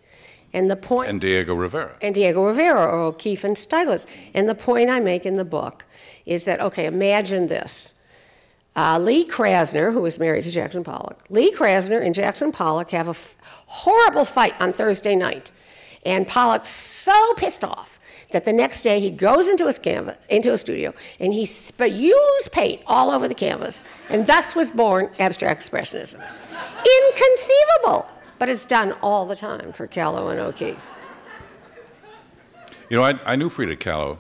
And 0.55 0.71
the 0.71 0.77
point 0.77 1.11
And 1.11 1.21
Diego 1.21 1.53
Rivera. 1.53 1.97
and 2.01 2.15
Diego 2.15 2.45
Rivera 2.47 2.87
or 2.87 3.01
O'Keeffe 3.01 3.43
and 3.43 3.57
Stieglitz. 3.57 4.07
And 4.35 4.49
the 4.49 4.55
point 4.55 4.89
I 4.89 5.01
make 5.01 5.27
in 5.27 5.35
the 5.35 5.45
book 5.45 5.85
is 6.25 6.45
that, 6.45 6.61
okay, 6.61 6.87
imagine 6.87 7.49
this. 7.49 7.94
Uh, 8.77 8.99
Lee 8.99 9.25
Krasner, 9.25 9.93
who 9.93 10.01
was 10.01 10.19
married 10.19 10.45
to 10.45 10.51
Jackson 10.51 10.83
Pollock, 10.83 11.25
Lee 11.31 11.53
Krasner 11.53 12.05
and 12.05 12.15
Jackson 12.15 12.51
Pollock 12.51 12.91
have 12.91 13.07
a 13.07 13.11
f- 13.11 13.37
horrible 13.67 14.25
fight 14.25 14.55
on 14.61 14.73
Thursday 14.73 15.15
night. 15.15 15.53
And 16.05 16.27
Pollock's 16.27 16.71
so 16.71 17.35
pissed 17.35 17.63
off 17.63 18.01
that 18.33 18.45
the 18.45 18.53
next 18.53 18.83
day 18.83 18.99
he 18.99 19.11
goes 19.11 19.49
into 19.49 19.69
his 19.69 19.79
canvas, 19.79 20.19
into 20.29 20.53
a 20.53 20.59
studio, 20.59 20.93
and 21.21 21.33
he 21.33 21.47
spews 21.47 22.49
paint 22.51 22.83
all 22.87 23.13
over 23.13 23.29
the 23.29 23.35
canvas. 23.35 23.85
And 24.09 24.27
thus 24.27 24.57
was 24.57 24.73
born 24.73 25.09
abstract 25.21 25.63
expressionism. 25.63 26.21
Inconceivable! 27.09 28.09
But 28.41 28.49
it's 28.49 28.67
done 28.67 28.93
all 29.03 29.25
the 29.25 29.37
time 29.37 29.73
for 29.73 29.87
Kahlo 29.87 30.33
and 30.33 30.41
O'Keeffe. 30.41 30.85
You 32.91 32.97
know, 32.97 33.05
I, 33.05 33.19
I 33.25 33.37
knew 33.37 33.49
Frida 33.49 33.77
Kahlo, 33.77 34.19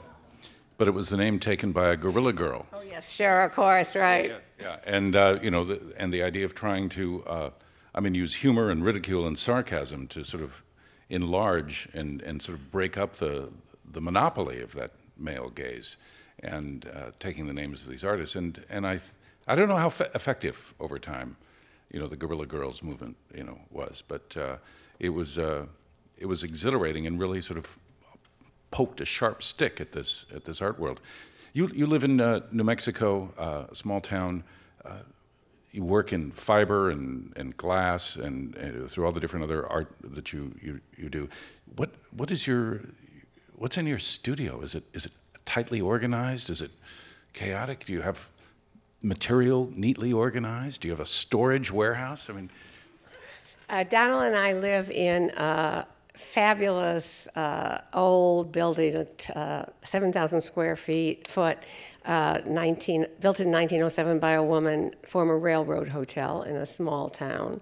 but 0.76 0.88
it 0.88 0.92
was 0.92 1.08
the 1.08 1.16
name 1.16 1.38
taken 1.38 1.72
by 1.72 1.88
a 1.88 1.96
Guerrilla 1.96 2.32
Girl. 2.32 2.66
Oh, 2.72 2.82
yes, 2.82 3.12
sure, 3.12 3.42
of 3.42 3.52
course, 3.52 3.94
right. 3.96 4.32
Yeah, 4.60 4.76
and 4.84 5.14
uh, 5.14 5.38
you 5.42 5.50
know, 5.50 5.64
the, 5.64 5.80
and 5.96 6.12
the 6.12 6.22
idea 6.22 6.44
of 6.44 6.54
trying 6.54 6.88
to, 6.90 7.24
uh, 7.26 7.50
I 7.94 8.00
mean, 8.00 8.14
use 8.14 8.34
humor 8.34 8.70
and 8.70 8.84
ridicule 8.84 9.26
and 9.26 9.38
sarcasm 9.38 10.08
to 10.08 10.24
sort 10.24 10.42
of 10.42 10.62
enlarge 11.10 11.88
and, 11.92 12.20
and 12.22 12.40
sort 12.42 12.58
of 12.58 12.70
break 12.70 12.96
up 12.96 13.16
the 13.16 13.50
the 13.92 14.00
monopoly 14.00 14.60
of 14.60 14.72
that 14.72 14.90
male 15.16 15.50
gaze, 15.50 15.98
and 16.40 16.90
uh, 16.94 17.10
taking 17.20 17.46
the 17.46 17.52
names 17.52 17.82
of 17.82 17.88
these 17.88 18.02
artists, 18.04 18.34
and 18.34 18.64
and 18.68 18.86
I, 18.86 18.98
I 19.46 19.54
don't 19.54 19.68
know 19.68 19.76
how 19.76 19.90
fe- 19.90 20.10
effective 20.14 20.74
over 20.80 20.98
time, 20.98 21.36
you 21.92 22.00
know, 22.00 22.08
the 22.08 22.16
Guerrilla 22.16 22.46
Girls 22.46 22.82
movement, 22.82 23.16
you 23.32 23.44
know, 23.44 23.58
was, 23.70 24.02
but 24.08 24.36
uh, 24.36 24.56
it 24.98 25.10
was 25.10 25.38
uh, 25.38 25.66
it 26.18 26.26
was 26.26 26.42
exhilarating 26.42 27.06
and 27.06 27.20
really 27.20 27.40
sort 27.40 27.58
of 27.58 27.78
poked 28.74 29.00
a 29.00 29.04
sharp 29.04 29.42
stick 29.42 29.80
at 29.80 29.92
this 29.92 30.26
at 30.34 30.44
this 30.44 30.60
art 30.60 30.78
world. 30.78 31.00
You 31.52 31.68
you 31.80 31.86
live 31.86 32.04
in 32.04 32.20
uh, 32.20 32.40
New 32.50 32.64
Mexico, 32.64 33.32
uh, 33.38 33.72
a 33.72 33.74
small 33.74 34.00
town. 34.00 34.42
Uh, 34.84 35.04
you 35.72 35.84
work 35.84 36.12
in 36.12 36.30
fiber 36.32 36.90
and, 36.90 37.32
and 37.36 37.56
glass 37.56 38.16
and, 38.16 38.54
and 38.56 38.88
through 38.90 39.06
all 39.06 39.12
the 39.12 39.20
different 39.20 39.44
other 39.44 39.66
art 39.66 39.88
that 40.14 40.32
you, 40.32 40.54
you, 40.62 40.80
you 40.96 41.08
do. 41.08 41.28
What 41.76 41.90
what 42.16 42.30
is 42.30 42.46
your 42.46 42.80
what's 43.56 43.76
in 43.76 43.86
your 43.86 43.98
studio? 44.00 44.62
Is 44.62 44.74
it 44.74 44.84
is 44.92 45.06
it 45.06 45.12
tightly 45.44 45.80
organized? 45.80 46.50
Is 46.50 46.60
it 46.62 46.70
chaotic? 47.32 47.84
Do 47.86 47.92
you 47.92 48.02
have 48.02 48.18
material 49.02 49.70
neatly 49.74 50.12
organized? 50.12 50.80
Do 50.80 50.88
you 50.88 50.94
have 50.96 51.02
a 51.02 51.12
storage 51.22 51.70
warehouse? 51.72 52.30
I 52.30 52.34
mean, 52.34 52.50
Uh, 53.68 53.84
Donald 53.84 54.24
and 54.24 54.36
I 54.36 54.52
live 54.52 54.90
in 54.90 55.30
a 55.30 55.86
fabulous 56.16 57.28
uh, 57.36 57.80
old 57.92 58.52
building, 58.52 59.06
uh, 59.34 59.64
7,000 59.82 60.40
square 60.40 60.76
feet 60.76 61.26
foot, 61.26 61.58
uh, 62.04 62.40
19, 62.46 63.06
built 63.20 63.40
in 63.40 63.50
1907 63.50 64.18
by 64.18 64.32
a 64.32 64.42
woman, 64.42 64.94
former 65.06 65.38
railroad 65.38 65.88
hotel 65.88 66.42
in 66.42 66.56
a 66.56 66.66
small 66.66 67.08
town 67.08 67.60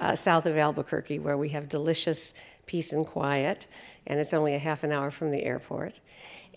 uh, 0.00 0.14
south 0.14 0.46
of 0.46 0.56
Albuquerque, 0.56 1.18
where 1.18 1.38
we 1.38 1.48
have 1.48 1.68
delicious 1.68 2.34
peace 2.66 2.92
and 2.92 3.06
quiet, 3.06 3.66
and 4.06 4.20
it's 4.20 4.34
only 4.34 4.54
a 4.54 4.58
half 4.58 4.84
an 4.84 4.92
hour 4.92 5.10
from 5.10 5.30
the 5.30 5.42
airport. 5.42 6.00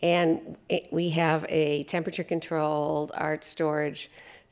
And 0.01 0.57
it, 0.67 0.87
we 0.91 1.09
have 1.11 1.45
a 1.49 1.83
temperature 1.83 2.23
controlled 2.23 3.11
art 3.15 3.43
storage 3.43 4.09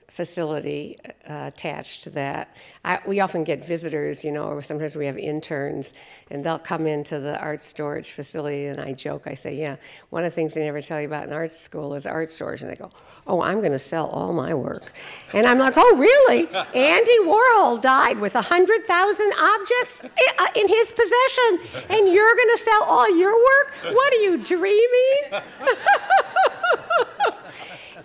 facility 0.10 0.98
uh, 1.30 1.44
attached 1.48 2.04
to 2.06 2.10
that. 2.12 2.56
I, 2.86 3.00
we 3.06 3.20
often 3.20 3.44
get 3.44 3.66
visitors, 3.66 4.24
you 4.24 4.32
know, 4.32 4.46
or 4.46 4.62
sometimes 4.62 4.96
we 4.96 5.06
have 5.06 5.18
interns, 5.18 5.94
and 6.32 6.44
they'll 6.44 6.60
come 6.60 6.88
into 6.88 7.20
the 7.20 7.38
art 7.40 7.62
storage 7.62 8.12
facility, 8.12 8.66
and 8.68 8.80
I 8.80 8.94
joke, 8.94 9.28
I 9.28 9.34
say, 9.34 9.56
yeah, 9.56 9.76
one 10.10 10.24
of 10.24 10.32
the 10.32 10.36
things 10.36 10.54
they 10.54 10.64
never 10.64 10.82
tell 10.82 11.00
you 11.02 11.08
about 11.08 11.28
in 11.28 11.34
art 11.34 11.52
school 11.52 11.94
is 11.94 12.06
art 12.06 12.32
storage. 12.32 12.62
And 12.62 12.72
they 12.72 12.76
go, 12.76 12.90
oh, 13.28 13.42
I'm 13.42 13.60
going 13.60 13.74
to 13.74 13.80
sell 13.80 14.08
all 14.08 14.32
my 14.32 14.54
work. 14.54 14.94
And 15.34 15.46
I'm 15.46 15.60
like, 15.60 15.74
oh, 15.76 15.96
really? 15.98 16.48
Andy 16.74 17.20
Warhol 17.24 17.82
died 17.82 18.20
with 18.20 18.34
100,000 18.36 19.34
objects 19.38 20.04
i- 20.40 20.52
in 20.56 20.68
his 20.70 20.94
possession, 20.94 21.84
and 21.90 22.08
you're 22.08 22.36
going 22.36 22.50
to 22.56 22.62
sell 22.64 22.84
all 22.86 23.18
your 23.18 23.34
work? 23.34 23.74
What 23.94 24.14
are 24.14 24.22
you 24.22 24.38
dreaming? 24.38 25.22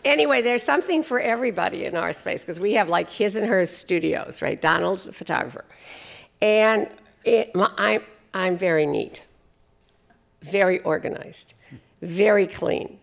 anyway, 0.05 0.43
there's 0.43 0.62
something 0.62 1.03
for 1.03 1.21
everybody 1.21 1.85
in 1.85 1.97
our 1.97 2.12
space 2.12 2.41
because 2.43 2.61
we 2.61 2.73
have 2.75 2.88
like 2.88 3.11
his 3.11 3.37
and 3.37 3.47
hers 3.47 3.71
studios, 3.71 4.43
right? 4.43 4.61
Donald's 4.61 5.07
a 5.07 5.12
photographer. 5.12 5.65
And 6.41 6.88
it, 7.25 7.55
my, 7.55 7.71
I'm, 7.79 8.03
I'm 8.35 8.59
very 8.59 8.87
neat, 8.87 9.25
very 10.43 10.81
organized, 10.81 11.55
very 12.01 12.47
clean. 12.47 12.99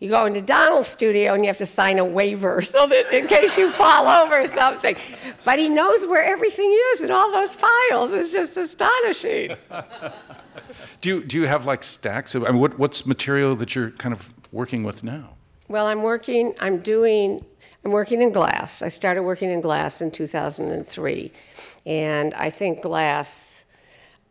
You 0.00 0.10
go 0.10 0.26
into 0.26 0.42
Donald's 0.42 0.88
studio 0.88 1.32
and 1.32 1.42
you 1.44 1.48
have 1.48 1.56
to 1.58 1.66
sign 1.66 1.98
a 1.98 2.04
waiver 2.04 2.60
so 2.62 2.86
that 2.86 3.16
in 3.16 3.26
case 3.26 3.56
you 3.56 3.70
fall 3.70 4.06
over 4.06 4.46
something. 4.46 4.96
But 5.44 5.58
he 5.58 5.68
knows 5.68 6.06
where 6.06 6.22
everything 6.22 6.70
is 6.92 7.00
in 7.00 7.10
all 7.10 7.30
those 7.32 7.54
files. 7.54 8.12
It's 8.12 8.32
just 8.32 8.56
astonishing. 8.56 9.56
do 11.00 11.08
you, 11.08 11.24
do 11.24 11.40
you 11.40 11.46
have 11.46 11.64
like 11.64 11.82
stacks 11.82 12.34
of, 12.34 12.44
I 12.44 12.50
mean, 12.50 12.60
what, 12.60 12.78
what's 12.78 13.06
material 13.06 13.56
that 13.56 13.74
you're 13.74 13.92
kind 13.92 14.12
of 14.12 14.32
working 14.52 14.82
with 14.82 15.02
now? 15.02 15.36
Well, 15.68 15.86
I'm 15.86 16.02
working, 16.02 16.54
I'm 16.60 16.78
doing, 16.78 17.44
I'm 17.84 17.90
working 17.90 18.20
in 18.20 18.32
glass. 18.32 18.82
I 18.82 18.88
started 18.88 19.22
working 19.22 19.50
in 19.50 19.60
glass 19.60 20.02
in 20.02 20.10
2003. 20.10 21.32
And 21.86 22.34
I 22.34 22.50
think 22.50 22.82
glass, 22.82 23.64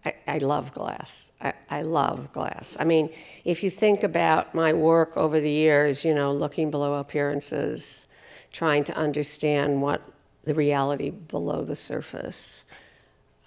I, 0.06 0.16
I 0.28 0.38
love 0.38 0.72
glass. 0.72 1.32
I, 1.42 1.54
I 1.70 1.82
love 1.82 2.32
glass. 2.32 2.78
I 2.80 2.84
mean, 2.84 3.10
if 3.46 3.64
you 3.64 3.70
think 3.70 4.04
about 4.04 4.54
my 4.54 4.74
work 4.74 5.18
over 5.18 5.40
the 5.40 5.50
years, 5.50 6.06
you 6.06 6.14
know, 6.14 6.32
looking 6.32 6.70
below 6.70 6.96
appearances, 6.96 8.08
trying 8.52 8.84
to 8.86 8.96
understand 8.96 9.82
what 9.82 10.02
the 10.44 10.54
reality 10.54 11.10
below 11.10 11.64
the 11.64 11.76
surface, 11.76 12.64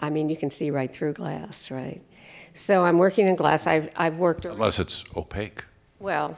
I 0.00 0.10
mean, 0.10 0.28
you 0.28 0.36
can 0.36 0.50
see 0.50 0.70
right 0.70 0.92
through 0.92 1.12
glass, 1.12 1.70
right? 1.70 2.02
So 2.52 2.84
I'm 2.84 2.98
working 2.98 3.28
in 3.28 3.36
glass. 3.36 3.66
I've, 3.66 3.90
I've 3.96 4.16
worked, 4.16 4.44
Unless 4.44 4.78
it's 4.78 5.04
opaque 5.16 5.64
well, 5.98 6.36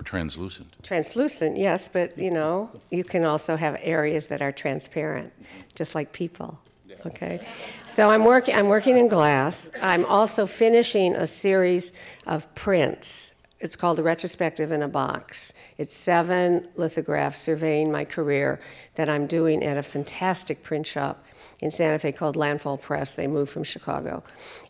or 0.00 0.02
translucent. 0.02 0.82
Translucent, 0.82 1.58
yes, 1.58 1.88
but 1.88 2.16
you 2.18 2.30
know, 2.30 2.70
you 2.90 3.04
can 3.04 3.24
also 3.24 3.54
have 3.56 3.76
areas 3.82 4.28
that 4.28 4.40
are 4.40 4.50
transparent, 4.50 5.32
just 5.74 5.94
like 5.94 6.12
people. 6.12 6.58
Okay, 7.06 7.46
so 7.86 8.10
I'm 8.10 8.24
working. 8.24 8.54
I'm 8.54 8.68
working 8.68 8.96
in 8.98 9.08
glass. 9.08 9.70
I'm 9.80 10.04
also 10.06 10.46
finishing 10.46 11.14
a 11.14 11.26
series 11.26 11.92
of 12.26 12.52
prints. 12.54 13.32
It's 13.58 13.76
called 13.76 13.98
a 13.98 14.02
retrospective 14.02 14.72
in 14.72 14.82
a 14.82 14.88
box. 14.88 15.54
It's 15.78 15.94
seven 15.94 16.68
lithographs 16.76 17.38
surveying 17.38 17.92
my 17.92 18.04
career 18.04 18.60
that 18.96 19.08
I'm 19.08 19.26
doing 19.26 19.62
at 19.62 19.76
a 19.76 19.82
fantastic 19.82 20.62
print 20.62 20.86
shop 20.86 21.24
in 21.60 21.70
Santa 21.70 21.98
Fe 21.98 22.12
called 22.12 22.36
Landfall 22.36 22.78
Press. 22.78 23.16
They 23.16 23.26
moved 23.26 23.50
from 23.50 23.64
Chicago, 23.64 24.22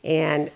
and 0.05 0.51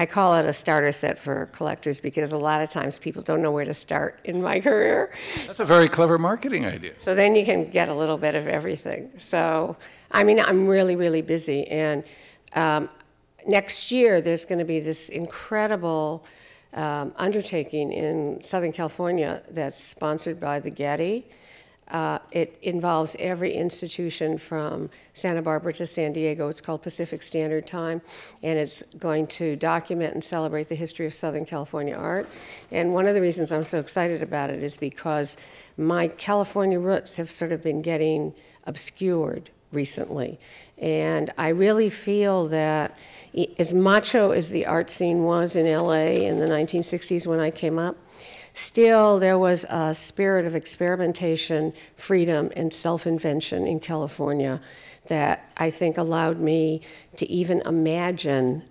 I 0.00 0.06
call 0.06 0.34
it 0.36 0.46
a 0.46 0.52
starter 0.52 0.92
set 0.92 1.18
for 1.18 1.46
collectors 1.46 2.00
because 2.00 2.30
a 2.30 2.38
lot 2.38 2.62
of 2.62 2.70
times 2.70 2.98
people 2.98 3.20
don't 3.20 3.42
know 3.42 3.50
where 3.50 3.64
to 3.64 3.74
start 3.74 4.20
in 4.22 4.40
my 4.40 4.60
career. 4.60 5.12
That's 5.44 5.58
a 5.58 5.64
very 5.64 5.88
clever 5.88 6.18
marketing 6.18 6.66
idea. 6.66 6.92
So 7.00 7.16
then 7.16 7.34
you 7.34 7.44
can 7.44 7.68
get 7.68 7.88
a 7.88 7.94
little 7.94 8.16
bit 8.16 8.36
of 8.36 8.46
everything. 8.46 9.10
So, 9.18 9.76
I 10.12 10.22
mean, 10.22 10.38
I'm 10.38 10.68
really, 10.68 10.94
really 10.94 11.20
busy. 11.20 11.66
And 11.66 12.04
um, 12.54 12.88
next 13.44 13.90
year, 13.90 14.20
there's 14.20 14.44
going 14.44 14.60
to 14.60 14.64
be 14.64 14.78
this 14.78 15.08
incredible 15.08 16.24
um, 16.74 17.12
undertaking 17.16 17.90
in 17.90 18.40
Southern 18.40 18.70
California 18.70 19.42
that's 19.50 19.82
sponsored 19.82 20.38
by 20.38 20.60
the 20.60 20.70
Getty. 20.70 21.26
Uh, 21.90 22.18
it 22.32 22.58
involves 22.62 23.16
every 23.18 23.54
institution 23.54 24.36
from 24.36 24.90
Santa 25.14 25.40
Barbara 25.40 25.72
to 25.74 25.86
San 25.86 26.12
Diego. 26.12 26.48
It's 26.48 26.60
called 26.60 26.82
Pacific 26.82 27.22
Standard 27.22 27.66
Time, 27.66 28.02
and 28.42 28.58
it's 28.58 28.82
going 28.98 29.26
to 29.28 29.56
document 29.56 30.12
and 30.12 30.22
celebrate 30.22 30.68
the 30.68 30.74
history 30.74 31.06
of 31.06 31.14
Southern 31.14 31.46
California 31.46 31.94
art. 31.94 32.28
And 32.70 32.92
one 32.92 33.06
of 33.06 33.14
the 33.14 33.20
reasons 33.20 33.52
I'm 33.52 33.64
so 33.64 33.78
excited 33.78 34.22
about 34.22 34.50
it 34.50 34.62
is 34.62 34.76
because 34.76 35.36
my 35.76 36.08
California 36.08 36.78
roots 36.78 37.16
have 37.16 37.30
sort 37.30 37.52
of 37.52 37.62
been 37.62 37.80
getting 37.80 38.34
obscured 38.64 39.50
recently. 39.72 40.38
And 40.76 41.32
I 41.38 41.48
really 41.48 41.90
feel 41.90 42.48
that 42.48 42.96
as 43.58 43.74
macho 43.74 44.30
as 44.30 44.50
the 44.50 44.66
art 44.66 44.90
scene 44.90 45.24
was 45.24 45.56
in 45.56 45.66
LA 45.66 46.24
in 46.26 46.38
the 46.38 46.46
1960s 46.46 47.26
when 47.26 47.40
I 47.40 47.50
came 47.50 47.78
up, 47.78 47.96
still 48.58 49.18
there 49.18 49.38
was 49.38 49.64
a 49.70 49.94
spirit 49.94 50.44
of 50.44 50.54
experimentation, 50.54 51.72
freedom, 51.96 52.50
and 52.56 52.72
self 52.72 53.06
invention 53.06 53.66
in 53.66 53.78
California 53.80 54.60
that 55.06 55.48
I 55.56 55.70
think 55.70 55.96
allowed 55.96 56.38
me 56.38 56.82
to 57.16 57.30
even 57.30 57.62
imagine 57.62 58.62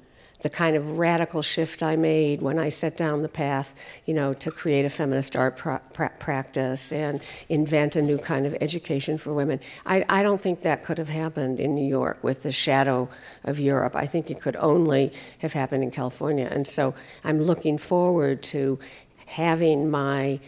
the 0.41 0.49
kind 0.49 0.75
of 0.75 0.99
radical 0.99 1.41
shift 1.41 1.81
I 1.81 1.95
made 1.95 2.41
when 2.41 2.59
I 2.59 2.69
set 2.69 2.95
down 2.95 3.23
the 3.23 3.29
path, 3.29 3.73
you 4.05 4.13
know, 4.13 4.33
to 4.35 4.51
create 4.51 4.85
a 4.85 4.89
feminist 4.89 5.35
art 5.35 5.57
pra- 5.57 5.81
pra- 5.93 6.13
practice 6.19 6.91
and 6.91 7.21
invent 7.49 7.95
a 7.95 8.01
new 8.03 8.19
kind 8.19 8.45
of 8.45 8.55
education 8.61 9.17
for 9.17 9.33
women. 9.33 9.59
I, 9.85 10.05
I 10.09 10.21
don't 10.21 10.39
think 10.39 10.61
that 10.61 10.83
could 10.83 10.99
have 10.99 11.09
happened 11.09 11.59
in 11.59 11.73
New 11.73 11.87
York 11.87 12.23
with 12.23 12.43
the 12.43 12.51
shadow 12.51 13.09
of 13.45 13.59
Europe. 13.59 13.95
I 13.95 14.05
think 14.05 14.29
it 14.29 14.39
could 14.39 14.55
only 14.57 15.11
have 15.39 15.53
happened 15.53 15.83
in 15.83 15.89
California. 15.89 16.47
And 16.51 16.67
so 16.67 16.93
I'm 17.23 17.41
looking 17.41 17.79
forward 17.79 18.43
to 18.43 18.77
having 19.27 19.89
my 19.89 20.39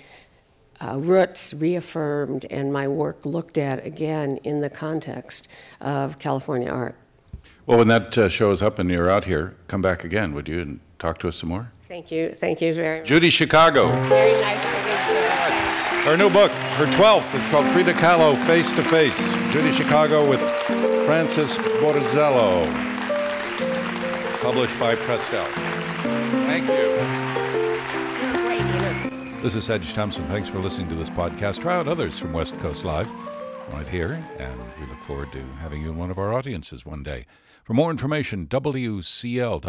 uh, 0.81 0.97
roots 0.97 1.53
reaffirmed 1.53 2.45
and 2.49 2.71
my 2.73 2.87
work 2.87 3.25
looked 3.25 3.57
at 3.57 3.85
again 3.85 4.37
in 4.43 4.61
the 4.61 4.69
context 4.69 5.47
of 5.81 6.17
California 6.19 6.69
art. 6.69 6.95
Well, 7.65 7.77
when 7.77 7.87
that 7.89 8.17
uh, 8.17 8.29
shows 8.29 8.61
up 8.61 8.79
and 8.79 8.89
you're 8.89 9.09
out 9.09 9.25
here, 9.25 9.55
come 9.67 9.81
back 9.81 10.03
again, 10.03 10.33
would 10.33 10.47
you, 10.47 10.61
and 10.61 10.79
talk 10.97 11.19
to 11.19 11.27
us 11.27 11.35
some 11.35 11.49
more? 11.49 11.71
Thank 11.87 12.11
you. 12.11 12.33
Thank 12.37 12.61
you 12.61 12.73
very 12.73 12.99
much. 12.99 13.07
Judy 13.07 13.29
Chicago, 13.29 13.91
Very 14.07 14.31
nice 14.41 14.61
to 14.61 14.69
meet 14.69 16.03
you. 16.03 16.09
her 16.09 16.17
new 16.17 16.29
book, 16.29 16.51
her 16.51 16.85
12th, 16.85 17.35
is 17.37 17.45
called 17.47 17.67
Frida 17.67 17.93
Kahlo, 17.93 18.35
Face 18.45 18.71
to 18.71 18.81
Face. 18.83 19.33
Judy 19.51 19.71
Chicago 19.71 20.27
with 20.27 20.39
Frances 21.05 21.57
Borzello, 21.81 22.65
published 24.41 24.79
by 24.79 24.95
Prestel. 24.95 25.45
Thank 26.45 26.67
you. 26.67 27.18
This 29.41 29.55
is 29.55 29.63
Sedge 29.63 29.93
Thompson. 29.93 30.27
Thanks 30.27 30.49
for 30.49 30.59
listening 30.59 30.89
to 30.89 30.95
this 30.95 31.09
podcast. 31.09 31.61
Try 31.61 31.77
out 31.77 31.87
others 31.87 32.19
from 32.19 32.33
West 32.33 32.59
Coast 32.59 32.83
Live 32.83 33.09
right 33.71 33.87
here, 33.87 34.21
and 34.37 34.59
we 34.77 34.85
look 34.85 35.01
forward 35.03 35.31
to 35.31 35.41
having 35.61 35.81
you 35.81 35.89
in 35.89 35.97
one 35.97 36.11
of 36.11 36.19
our 36.19 36.33
audiences 36.33 36.85
one 36.85 37.03
day. 37.03 37.25
For 37.63 37.73
more 37.73 37.89
information, 37.89 38.47
WCL.org. 38.47 39.61